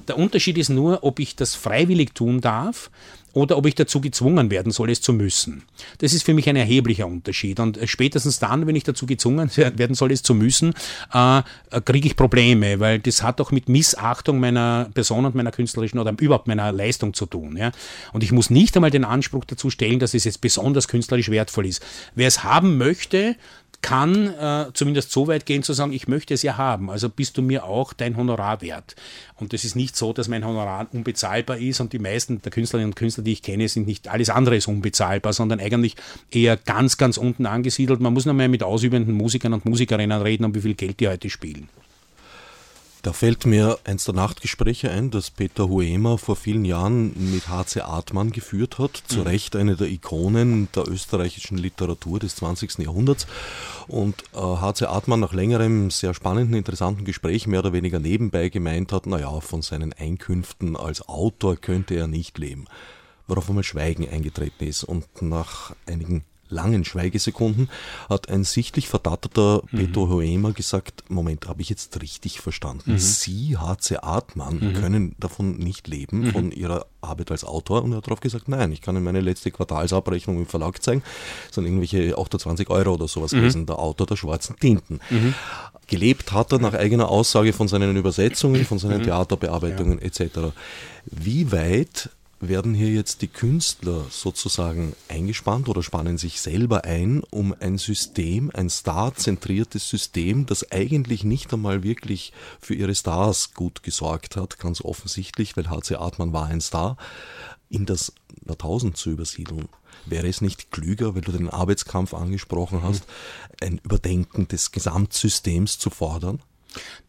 [0.08, 2.90] Der Unterschied ist nur, ob ich das freiwillig tun darf
[3.34, 5.64] oder ob ich dazu gezwungen werden soll, es zu müssen.
[5.98, 7.60] Das ist für mich ein erheblicher Unterschied.
[7.60, 10.74] Und spätestens dann, wenn ich dazu gezwungen werden soll, es zu müssen,
[11.14, 11.42] äh,
[11.84, 16.14] kriege ich Probleme, weil das hat auch mit Missachtung meiner Person und meiner künstlerischen oder
[16.18, 17.58] überhaupt meiner Leistung zu tun.
[17.58, 17.72] Ja?
[18.14, 21.66] Und ich muss nicht einmal den Anspruch dazu stellen, dass es jetzt besonders künstlerisch wertvoll
[21.66, 21.86] ist.
[22.16, 23.36] Wer es haben möchte,
[23.82, 27.38] kann äh, zumindest so weit gehen zu sagen, ich möchte es ja haben, also bist
[27.38, 28.96] du mir auch dein Honorar wert.
[29.38, 32.92] Und das ist nicht so, dass mein Honorar unbezahlbar ist und die meisten der Künstlerinnen
[32.92, 35.96] und Künstler, die ich kenne, sind nicht alles andere ist unbezahlbar, sondern eigentlich
[36.32, 38.00] eher ganz, ganz unten angesiedelt.
[38.00, 41.08] Man muss noch mal mit ausübenden Musikern und Musikerinnen reden, um wie viel Geld die
[41.08, 41.70] heute spielen.
[43.06, 47.82] Da fällt mir eins der Nachtgespräche ein, das Peter Huemer vor vielen Jahren mit H.C.
[47.82, 49.04] Artmann geführt hat.
[49.08, 49.28] Zu mhm.
[49.28, 52.80] Recht eine der Ikonen der österreichischen Literatur des 20.
[52.80, 53.28] Jahrhunderts.
[53.88, 54.88] Und äh, H.C.
[54.88, 59.62] Artmann nach längerem, sehr spannenden, interessanten Gespräch mehr oder weniger nebenbei gemeint hat, naja, von
[59.62, 62.66] seinen Einkünften als Autor könnte er nicht leben.
[63.28, 67.70] Worauf einmal Schweigen eingetreten ist und nach einigen langen Schweigesekunden
[68.10, 69.78] hat ein sichtlich verdatterter mhm.
[69.78, 72.94] Peter Hoemer gesagt, Moment, habe ich jetzt richtig verstanden?
[72.94, 73.00] Mhm.
[73.00, 73.98] Sie, H.C.
[73.98, 74.74] Artmann, mhm.
[74.74, 76.32] können davon nicht leben, mhm.
[76.32, 77.84] von ihrer Arbeit als Autor.
[77.84, 81.04] Und er hat darauf gesagt, nein, ich kann Ihnen meine letzte Quartalsabrechnung im Verlag zeigen.
[81.48, 83.38] Das sind irgendwelche 28 Euro oder sowas mhm.
[83.38, 85.00] gewesen, der Autor der schwarzen Tinten.
[85.10, 85.34] Mhm.
[85.88, 90.06] Gelebt hat er nach eigener Aussage von seinen Übersetzungen, von seinen Theaterbearbeitungen ja.
[90.06, 90.54] etc.
[91.06, 92.10] Wie weit
[92.50, 98.52] werden hier jetzt die Künstler sozusagen eingespannt oder spannen sich selber ein, um ein System,
[98.54, 104.82] ein Star-zentriertes System, das eigentlich nicht einmal wirklich für ihre Stars gut gesorgt hat, ganz
[104.82, 106.98] offensichtlich, weil HC Artmann war ein Star,
[107.70, 108.14] in das
[108.46, 109.68] Jahrtausend zu übersiedeln.
[110.06, 113.06] Wäre es nicht klüger, weil du den Arbeitskampf angesprochen hast,
[113.62, 116.42] ein Überdenken des Gesamtsystems zu fordern?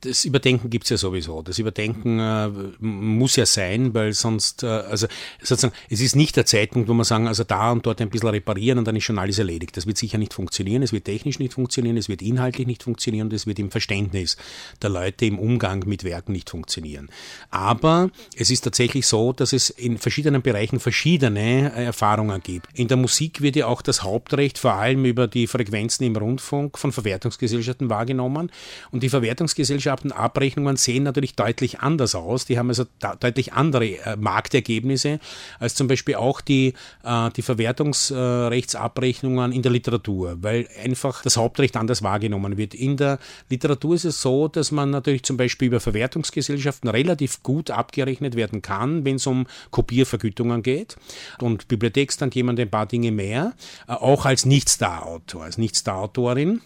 [0.01, 1.43] Das Überdenken gibt es ja sowieso.
[1.43, 2.49] Das Überdenken äh,
[2.81, 5.07] muss ja sein, weil sonst, äh, also
[5.43, 8.29] sozusagen, es ist nicht der Zeitpunkt, wo man sagen, also da und dort ein bisschen
[8.29, 9.77] reparieren und dann ist schon alles erledigt.
[9.77, 13.29] Das wird sicher nicht funktionieren, es wird technisch nicht funktionieren, es wird inhaltlich nicht funktionieren
[13.29, 14.37] und es wird im Verständnis
[14.83, 17.09] der Leute im Umgang mit Werken nicht funktionieren.
[17.51, 22.69] Aber es ist tatsächlich so, dass es in verschiedenen Bereichen verschiedene äh, Erfahrungen gibt.
[22.75, 26.79] In der Musik wird ja auch das Hauptrecht vor allem über die Frequenzen im Rundfunk
[26.79, 28.51] von Verwertungsgesellschaften wahrgenommen
[28.91, 32.45] und die Verwertungsgesellschaften Verwertungsgesellschaften Abrechnungen sehen natürlich deutlich anders aus.
[32.45, 32.85] Die haben also
[33.21, 35.19] deutlich andere äh, Marktergebnisse
[35.59, 41.77] als zum Beispiel auch die, äh, die Verwertungsrechtsabrechnungen in der Literatur, weil einfach das Hauptrecht
[41.77, 42.75] anders wahrgenommen wird.
[42.75, 47.71] In der Literatur ist es so, dass man natürlich zum Beispiel über Verwertungsgesellschaften relativ gut
[47.71, 50.97] abgerechnet werden kann, wenn es um Kopiervergütungen geht.
[51.41, 53.55] Und Bibliotheks dann jemand ein paar Dinge mehr,
[53.89, 56.61] äh, auch als Nicht-Star-Autor, als Nicht-Star-Autorin.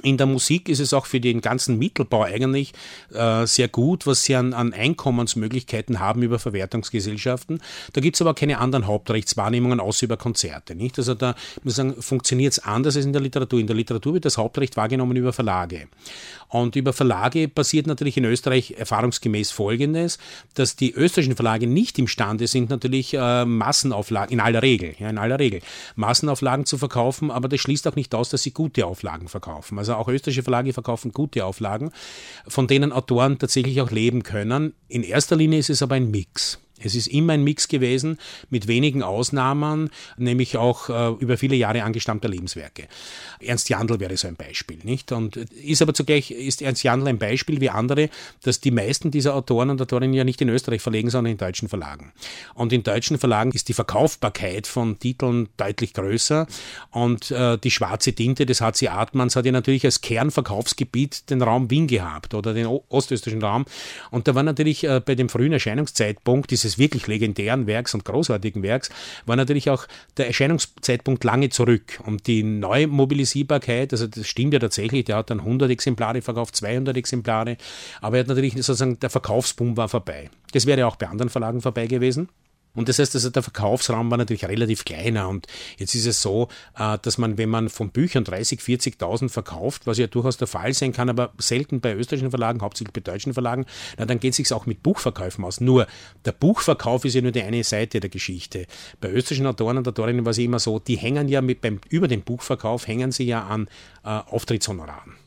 [0.00, 2.72] In der Musik ist es auch für den ganzen Mittelbau eigentlich
[3.12, 7.60] äh, sehr gut, was sie an, an, Einkommensmöglichkeiten haben über Verwertungsgesellschaften.
[7.92, 10.74] Da gibt es aber keine anderen Hauptrechtswahrnehmungen außer über Konzerte.
[10.74, 10.98] Nicht?
[10.98, 13.60] Also da muss ich sagen, funktioniert es anders als in der Literatur.
[13.60, 15.88] In der Literatur wird das Hauptrecht wahrgenommen über Verlage.
[16.52, 20.18] Und über Verlage passiert natürlich in Österreich erfahrungsgemäß Folgendes,
[20.52, 25.16] dass die österreichischen Verlage nicht imstande sind, natürlich äh, Massenauflagen, in aller Regel, ja, in
[25.16, 25.62] aller Regel,
[25.96, 29.78] Massenauflagen zu verkaufen, aber das schließt auch nicht aus, dass sie gute Auflagen verkaufen.
[29.78, 31.90] Also auch österreichische Verlage verkaufen gute Auflagen,
[32.46, 34.74] von denen Autoren tatsächlich auch leben können.
[34.88, 36.58] In erster Linie ist es aber ein Mix.
[36.84, 38.18] Es ist immer ein Mix gewesen
[38.50, 42.88] mit wenigen Ausnahmen, nämlich auch äh, über viele Jahre angestammter Lebenswerke.
[43.40, 45.12] Ernst Jandl wäre so ein Beispiel, nicht?
[45.12, 48.08] Und ist aber zugleich ist Ernst Jandl ein Beispiel wie andere,
[48.42, 51.68] dass die meisten dieser Autoren und Autorinnen ja nicht in Österreich verlegen, sondern in deutschen
[51.68, 52.12] Verlagen.
[52.54, 56.46] Und in deutschen Verlagen ist die Verkaufbarkeit von Titeln deutlich größer
[56.90, 61.70] und äh, die schwarze Tinte des HC Artmanns hat ja natürlich als Kernverkaufsgebiet den Raum
[61.70, 63.64] Wien gehabt oder den ostösterreichischen Raum.
[64.10, 68.04] Und da war natürlich äh, bei dem frühen Erscheinungszeitpunkt dieses dieses wirklich legendären Werks und
[68.04, 68.90] großartigen Werks
[69.26, 72.00] war natürlich auch der Erscheinungszeitpunkt lange zurück.
[72.04, 76.96] Und die Neumobilisierbarkeit, also das stimmt ja tatsächlich, der hat dann 100 Exemplare verkauft, 200
[76.96, 77.56] Exemplare,
[78.00, 80.30] aber er hat natürlich sozusagen, der Verkaufsboom war vorbei.
[80.52, 82.28] Das wäre auch bei anderen Verlagen vorbei gewesen.
[82.74, 85.28] Und das heißt, also der Verkaufsraum war natürlich relativ kleiner.
[85.28, 85.46] Und
[85.76, 86.48] jetzt ist es so,
[86.78, 90.72] äh, dass man, wenn man von Büchern 30, 40.000 verkauft, was ja durchaus der Fall
[90.72, 93.66] sein kann, aber selten bei österreichischen Verlagen, hauptsächlich bei deutschen Verlagen,
[93.98, 95.60] na, dann geht es sich auch mit Buchverkäufen aus.
[95.60, 95.86] Nur
[96.24, 98.66] der Buchverkauf ist ja nur die eine Seite der Geschichte.
[99.00, 102.08] Bei österreichischen Autoren und Autorinnen war es immer so, die hängen ja mit beim, über
[102.08, 103.68] den Buchverkauf hängen sie ja an
[104.04, 105.21] äh, Auftrittshonoraren.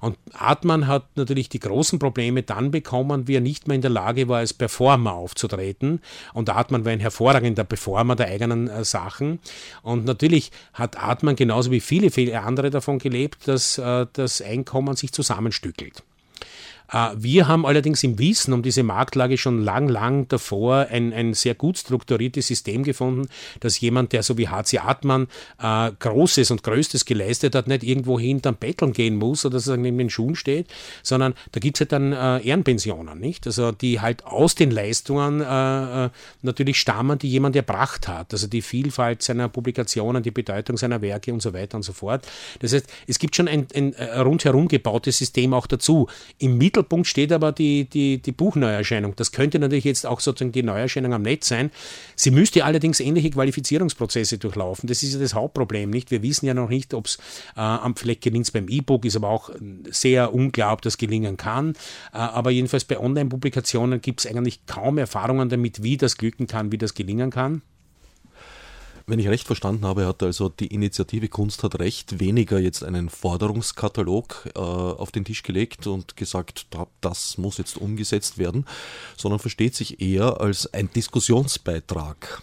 [0.00, 3.90] Und Artmann hat natürlich die großen Probleme dann bekommen, wie er nicht mehr in der
[3.90, 6.00] Lage war, als Performer aufzutreten.
[6.34, 9.40] Und Artmann war ein hervorragender Performer der eigenen äh, Sachen.
[9.82, 14.96] Und natürlich hat Artmann genauso wie viele, viele andere davon gelebt, dass äh, das Einkommen
[14.96, 16.02] sich zusammenstückelt.
[16.92, 21.34] Äh, wir haben allerdings im Wissen um diese Marktlage schon lang, lang davor ein, ein
[21.34, 23.28] sehr gut strukturiertes System gefunden,
[23.60, 25.28] dass jemand, der so wie HC Atman
[25.62, 29.98] äh, Großes und Größtes geleistet hat, nicht irgendwo hinterm Betteln gehen muss oder sozusagen neben
[29.98, 30.66] den Schuhen steht,
[31.02, 33.46] sondern da gibt es halt dann äh, Ehrenpensionen, nicht?
[33.46, 36.10] Also die halt aus den Leistungen äh, äh,
[36.42, 38.32] natürlich stammen, die jemand erbracht hat.
[38.32, 42.26] Also die Vielfalt seiner Publikationen, die Bedeutung seiner Werke und so weiter und so fort.
[42.60, 46.08] Das heißt, es gibt schon ein, ein rundherum gebautes System auch dazu.
[46.38, 49.14] Im Mittel Mittelpunkt steht aber die, die, die Buchneuerscheinung.
[49.16, 51.70] Das könnte natürlich jetzt auch sozusagen die Neuerscheinung am Netz sein.
[52.14, 54.86] Sie müsste allerdings ähnliche Qualifizierungsprozesse durchlaufen.
[54.86, 56.10] Das ist ja das Hauptproblem, nicht?
[56.10, 57.18] Wir wissen ja noch nicht, ob es
[57.56, 59.50] äh, vielleicht gelingt es beim E-Book, ist aber auch
[59.90, 61.72] sehr unklar, ob das gelingen kann.
[62.12, 66.70] Äh, aber jedenfalls bei Online-Publikationen gibt es eigentlich kaum Erfahrungen damit, wie das glücken kann,
[66.70, 67.62] wie das gelingen kann.
[69.08, 73.08] Wenn ich recht verstanden habe, hat also die Initiative Kunst hat Recht weniger jetzt einen
[73.08, 76.66] Forderungskatalog äh, auf den Tisch gelegt und gesagt,
[77.00, 78.66] das muss jetzt umgesetzt werden,
[79.16, 82.42] sondern versteht sich eher als ein Diskussionsbeitrag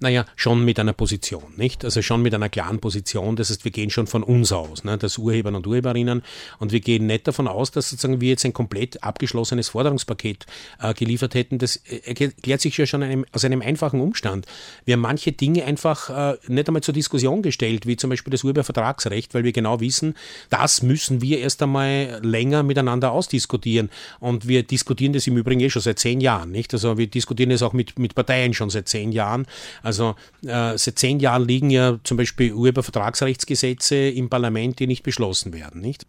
[0.00, 1.84] naja, schon mit einer Position, nicht?
[1.84, 3.34] Also schon mit einer klaren Position.
[3.34, 6.22] Das heißt, wir gehen schon von uns aus, ne, das Urhebern und Urheberinnen.
[6.58, 10.46] Und wir gehen nicht davon aus, dass sozusagen wir jetzt ein komplett abgeschlossenes Forderungspaket
[10.80, 11.58] äh, geliefert hätten.
[11.58, 14.46] Das äh, erklärt sich ja schon einem, aus einem einfachen Umstand.
[14.84, 18.44] Wir haben manche Dinge einfach äh, nicht einmal zur Diskussion gestellt, wie zum Beispiel das
[18.44, 20.14] Urhebervertragsrecht, weil wir genau wissen,
[20.48, 23.90] das müssen wir erst einmal länger miteinander ausdiskutieren.
[24.20, 26.72] Und wir diskutieren das im Übrigen eh schon seit zehn Jahren, nicht?
[26.72, 29.46] Also wir diskutieren das auch mit, mit Parteien schon seit zehn Jahren.
[29.88, 35.54] Also äh, seit zehn Jahren liegen ja zum Beispiel Urhebervertragsrechtsgesetze im Parlament, die nicht beschlossen
[35.54, 36.04] werden, nicht?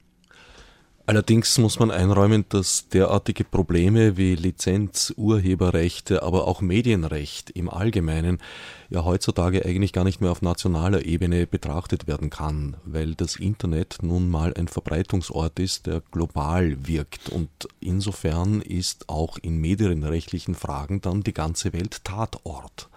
[1.06, 8.40] Allerdings muss man einräumen, dass derartige Probleme wie Lizenz, Urheberrechte, aber auch Medienrecht im Allgemeinen
[8.90, 14.00] ja heutzutage eigentlich gar nicht mehr auf nationaler Ebene betrachtet werden kann, weil das Internet
[14.02, 17.50] nun mal ein Verbreitungsort ist, der global wirkt und
[17.80, 22.90] insofern ist auch in medienrechtlichen Fragen dann die ganze Welt Tatort.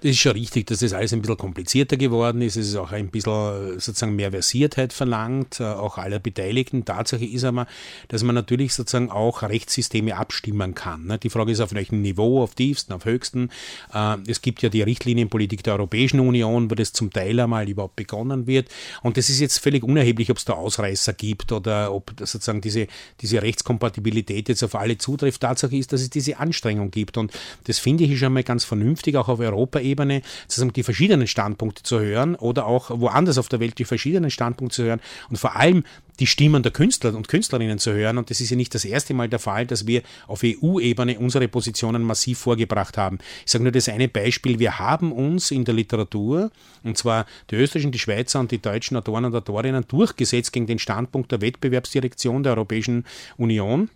[0.00, 2.56] Das ist schon richtig, dass das alles ein bisschen komplizierter geworden ist.
[2.56, 6.84] Es ist auch ein bisschen sozusagen mehr Versiertheit verlangt, äh, auch aller Beteiligten.
[6.84, 7.66] Tatsache ist aber,
[8.08, 11.06] dass man natürlich sozusagen auch Rechtssysteme abstimmen kann.
[11.06, 11.18] Ne?
[11.18, 13.50] Die Frage ist, auf welchem Niveau, auf tiefsten, auf höchsten.
[13.92, 17.96] Äh, es gibt ja die Richtlinienpolitik der Europäischen Union, wo das zum Teil einmal überhaupt
[17.96, 18.68] begonnen wird.
[19.02, 22.86] Und das ist jetzt völlig unerheblich, ob es da Ausreißer gibt oder ob sozusagen diese,
[23.20, 25.40] diese Rechtskompatibilität jetzt auf alle zutrifft.
[25.40, 27.16] Tatsache ist, dass es diese Anstrengung gibt.
[27.16, 27.32] Und
[27.64, 31.82] das finde ich schon mal ganz vernünftig, auch auf Europa Europaebene sozusagen die verschiedenen Standpunkte
[31.82, 35.00] zu hören oder auch woanders auf der Welt die verschiedenen Standpunkte zu hören
[35.30, 35.84] und vor allem
[36.20, 38.18] die Stimmen der Künstler und Künstlerinnen zu hören.
[38.18, 41.48] Und das ist ja nicht das erste Mal der Fall, dass wir auf EU-Ebene unsere
[41.48, 43.18] Positionen massiv vorgebracht haben.
[43.44, 44.58] Ich sage nur das eine Beispiel.
[44.58, 46.50] Wir haben uns in der Literatur,
[46.82, 50.78] und zwar die österreichischen, die Schweizer und die deutschen Autoren und Autorinnen, durchgesetzt gegen den
[50.78, 53.04] Standpunkt der Wettbewerbsdirektion der Europäischen
[53.36, 53.90] Union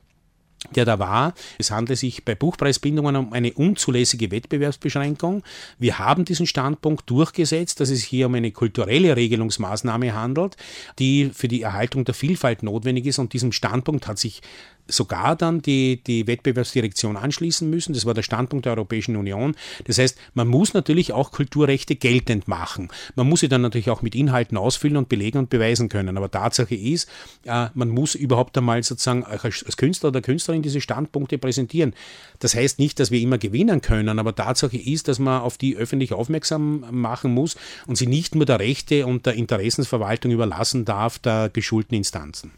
[0.74, 1.34] der da war.
[1.58, 5.42] Es handelt sich bei Buchpreisbindungen um eine unzulässige Wettbewerbsbeschränkung.
[5.78, 10.56] Wir haben diesen Standpunkt durchgesetzt, dass es hier um eine kulturelle Regelungsmaßnahme handelt,
[10.98, 13.18] die für die Erhaltung der Vielfalt notwendig ist.
[13.18, 14.42] Und diesem Standpunkt hat sich
[14.88, 17.92] sogar dann die, die Wettbewerbsdirektion anschließen müssen.
[17.92, 19.54] Das war der Standpunkt der Europäischen Union.
[19.84, 22.88] Das heißt, man muss natürlich auch Kulturrechte geltend machen.
[23.14, 26.16] Man muss sie dann natürlich auch mit Inhalten ausfüllen und belegen und beweisen können.
[26.16, 27.08] Aber Tatsache ist,
[27.44, 31.94] äh, man muss überhaupt einmal sozusagen als Künstler oder Künstlerin diese Standpunkte präsentieren.
[32.38, 35.76] Das heißt nicht, dass wir immer gewinnen können, aber Tatsache ist, dass man auf die
[35.76, 41.18] öffentlich aufmerksam machen muss und sie nicht nur der Rechte und der Interessensverwaltung überlassen darf,
[41.18, 42.52] der geschulten Instanzen.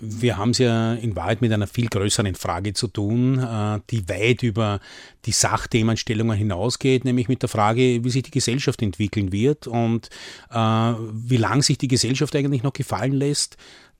[0.00, 4.08] Wir haben es ja in Wahrheit mit einer viel größeren Frage zu tun, äh, die
[4.08, 4.80] weit über
[5.24, 10.10] die Sachthemenstellungen hinausgeht, nämlich mit der Frage, wie sich die Gesellschaft entwickeln wird und
[10.50, 13.56] äh, wie lang sich die Gesellschaft eigentlich noch gefallen lässt,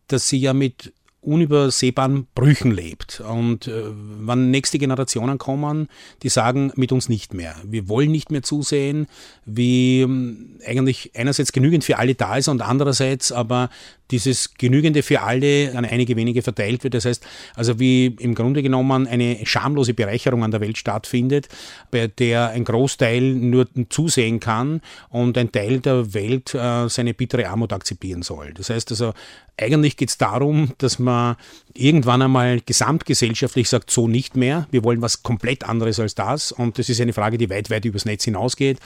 [0.09, 0.93] dass sie ja mit
[1.25, 3.21] unübersehbaren Brüchen lebt.
[3.21, 5.89] Und äh, wann nächste Generationen kommen,
[6.23, 7.57] die sagen mit uns nicht mehr.
[7.65, 9.07] Wir wollen nicht mehr zusehen,
[9.45, 13.71] wie ähm, eigentlich einerseits genügend für alle da ist und andererseits aber
[14.11, 16.95] dieses Genügende für alle an einige wenige verteilt wird.
[16.95, 17.25] Das heißt,
[17.55, 21.49] also wie im Grunde genommen eine schamlose Bereicherung an der Welt stattfindet,
[21.91, 27.49] bei der ein Großteil nur zusehen kann und ein Teil der Welt äh, seine bittere
[27.49, 28.53] Armut akzeptieren soll.
[28.55, 29.15] Das heißt also,
[29.57, 31.37] eigentlich geht es darum, dass man
[31.75, 34.67] irgendwann einmal gesamtgesellschaftlich sagt, so nicht mehr.
[34.71, 36.51] Wir wollen was komplett anderes als das.
[36.51, 38.79] Und das ist eine Frage, die weit, weit übers Netz hinausgeht.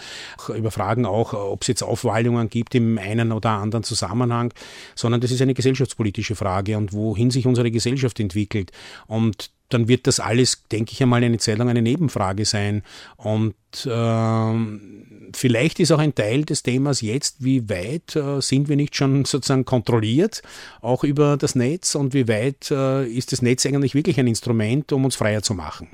[0.55, 4.53] Über Fragen auch, ob es jetzt Aufwallungen gibt im einen oder anderen Zusammenhang.
[4.95, 8.73] So sondern das ist eine gesellschaftspolitische Frage und wohin sich unsere Gesellschaft entwickelt.
[9.07, 12.83] Und dann wird das alles, denke ich einmal, eine Zeit lang eine Nebenfrage sein.
[13.17, 13.55] Und
[13.87, 18.97] äh, vielleicht ist auch ein Teil des Themas jetzt, wie weit äh, sind wir nicht
[18.97, 20.43] schon sozusagen kontrolliert,
[20.83, 24.93] auch über das Netz und wie weit äh, ist das Netz eigentlich wirklich ein Instrument,
[24.93, 25.89] um uns freier zu machen.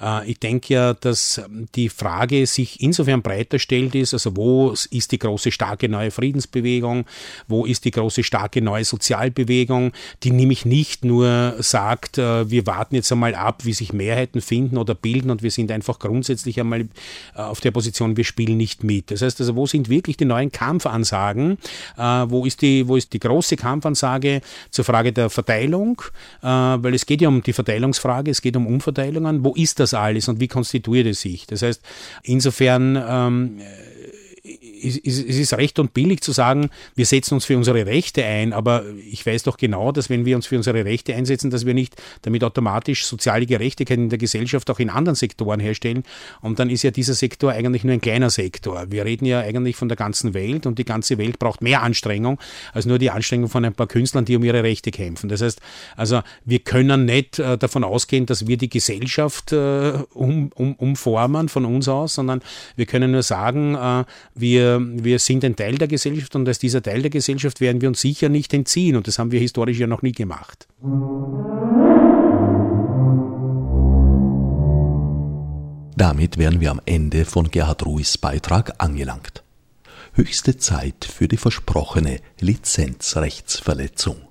[0.00, 1.40] Äh, ich denke ja, dass
[1.74, 7.04] die Frage sich insofern breiter stellt ist, also wo ist die große, starke neue Friedensbewegung,
[7.46, 9.92] wo ist die große, starke neue Sozialbewegung,
[10.22, 14.78] die nämlich nicht nur sagt, äh, wir warten jetzt einmal ab, wie sich Mehrheiten finden
[14.78, 16.86] oder bilden und wir sind einfach grundsätzlich einmal äh,
[17.34, 19.10] auf der Position, wir spielen nicht mit.
[19.10, 21.58] Das heißt also, wo sind wirklich die neuen Kampfansagen?
[21.96, 24.40] Wo ist die, wo ist die große Kampfansage
[24.70, 26.02] zur Frage der Verteilung?
[26.40, 29.44] Weil es geht ja um die Verteilungsfrage, es geht um Umverteilungen.
[29.48, 31.46] Wo ist das alles und wie konstituiert es sich?
[31.46, 31.80] Das heißt,
[32.22, 33.60] insofern ähm,
[34.82, 38.84] es ist recht und billig zu sagen, wir setzen uns für unsere Rechte ein, aber
[39.10, 41.96] ich weiß doch genau, dass wenn wir uns für unsere Rechte einsetzen, dass wir nicht
[42.22, 46.04] damit automatisch soziale Gerechtigkeit in der Gesellschaft auch in anderen Sektoren herstellen.
[46.40, 48.86] Und dann ist ja dieser Sektor eigentlich nur ein kleiner Sektor.
[48.90, 52.38] Wir reden ja eigentlich von der ganzen Welt und die ganze Welt braucht mehr Anstrengung
[52.72, 55.28] als nur die Anstrengung von ein paar Künstlern, die um ihre Rechte kämpfen.
[55.28, 55.60] Das heißt,
[55.96, 61.48] also wir können nicht äh, davon ausgehen, dass wir die Gesellschaft äh, um, um, umformen
[61.48, 62.40] von uns aus, sondern
[62.76, 64.04] wir können nur sagen, äh,
[64.76, 68.00] wir sind ein Teil der Gesellschaft und als dieser Teil der Gesellschaft werden wir uns
[68.00, 70.66] sicher nicht entziehen und das haben wir historisch ja noch nie gemacht.
[75.96, 79.42] Damit wären wir am Ende von Gerhard Ruiz Beitrag angelangt.
[80.14, 84.27] Höchste Zeit für die versprochene Lizenzrechtsverletzung.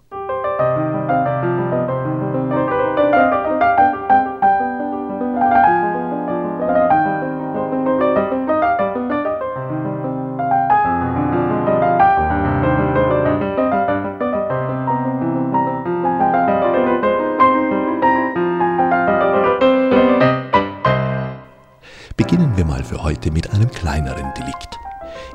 [23.88, 24.78] Kleineren Delikt.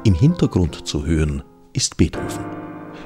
[0.04, 1.42] Im Hintergrund zu hören
[1.72, 2.44] ist Beethoven.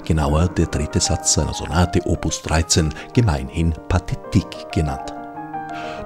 [0.04, 5.14] Genauer der dritte Satz seiner Sonate Opus 13, gemeinhin Pathetik genannt.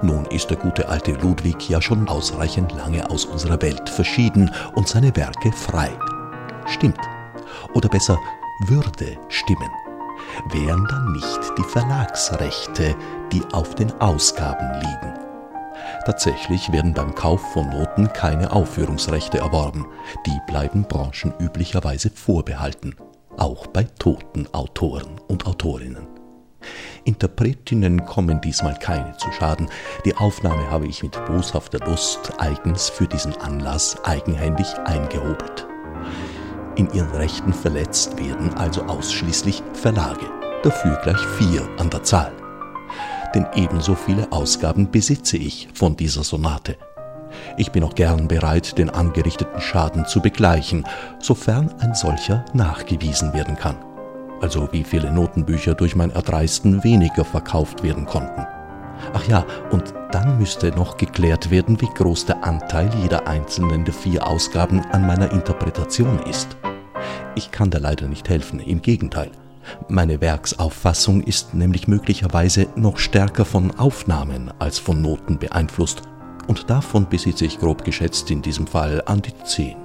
[0.03, 4.87] Nun ist der gute alte Ludwig ja schon ausreichend lange aus unserer Welt verschieden und
[4.87, 5.89] seine Werke frei.
[6.67, 7.01] Stimmt.
[7.73, 8.19] Oder besser,
[8.67, 9.71] würde stimmen.
[10.51, 12.95] Wären dann nicht die Verlagsrechte,
[13.31, 15.20] die auf den Ausgaben liegen.
[16.05, 19.85] Tatsächlich werden beim Kauf von Noten keine Aufführungsrechte erworben,
[20.25, 22.95] die bleiben Branchen üblicherweise vorbehalten,
[23.37, 26.07] auch bei toten Autoren und Autorinnen.
[27.03, 29.69] Interpretinnen kommen diesmal keine zu Schaden.
[30.05, 35.67] Die Aufnahme habe ich mit boshafter Lust eigens für diesen Anlass eigenhändig eingehobelt.
[36.75, 40.25] In ihren Rechten verletzt werden also ausschließlich Verlage,
[40.63, 42.40] dafür gleich vier an der Zahl
[43.33, 46.77] denn ebenso viele Ausgaben besitze ich von dieser Sonate.
[47.57, 50.85] Ich bin auch gern bereit, den angerichteten Schaden zu begleichen,
[51.19, 53.77] sofern ein solcher nachgewiesen werden kann.
[54.41, 58.45] also wie viele Notenbücher durch mein Erdreisten weniger verkauft werden konnten.
[59.13, 63.93] Ach ja, und dann müsste noch geklärt werden, wie groß der Anteil jeder einzelnen der
[63.93, 66.57] vier Ausgaben an meiner Interpretation ist.
[67.35, 69.31] Ich kann da leider nicht helfen, im Gegenteil.
[69.87, 76.01] Meine Werksauffassung ist nämlich möglicherweise noch stärker von Aufnahmen als von Noten beeinflusst,
[76.47, 79.77] und davon besitze ich grob geschätzt in diesem Fall an die zehn.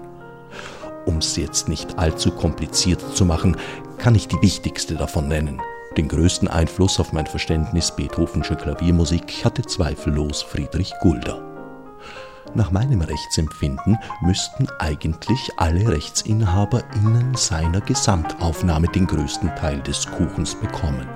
[1.05, 3.57] Um es jetzt nicht allzu kompliziert zu machen,
[3.99, 5.61] kann ich die wichtigste davon nennen.
[5.97, 11.56] Den größten Einfluss auf mein Verständnis Beethovenscher Klaviermusik hatte zweifellos Friedrich Gulder.
[12.55, 21.07] Nach meinem Rechtsempfinden müssten eigentlich alle RechtsinhaberInnen seiner Gesamtaufnahme den größten Teil des Kuchens bekommen,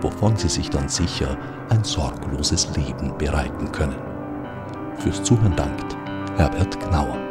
[0.00, 1.36] wovon sie sich dann sicher
[1.70, 3.98] ein sorgloses Leben bereiten können.
[4.98, 5.96] Fürs Zuhören dankt
[6.36, 7.23] Herbert Gnauer.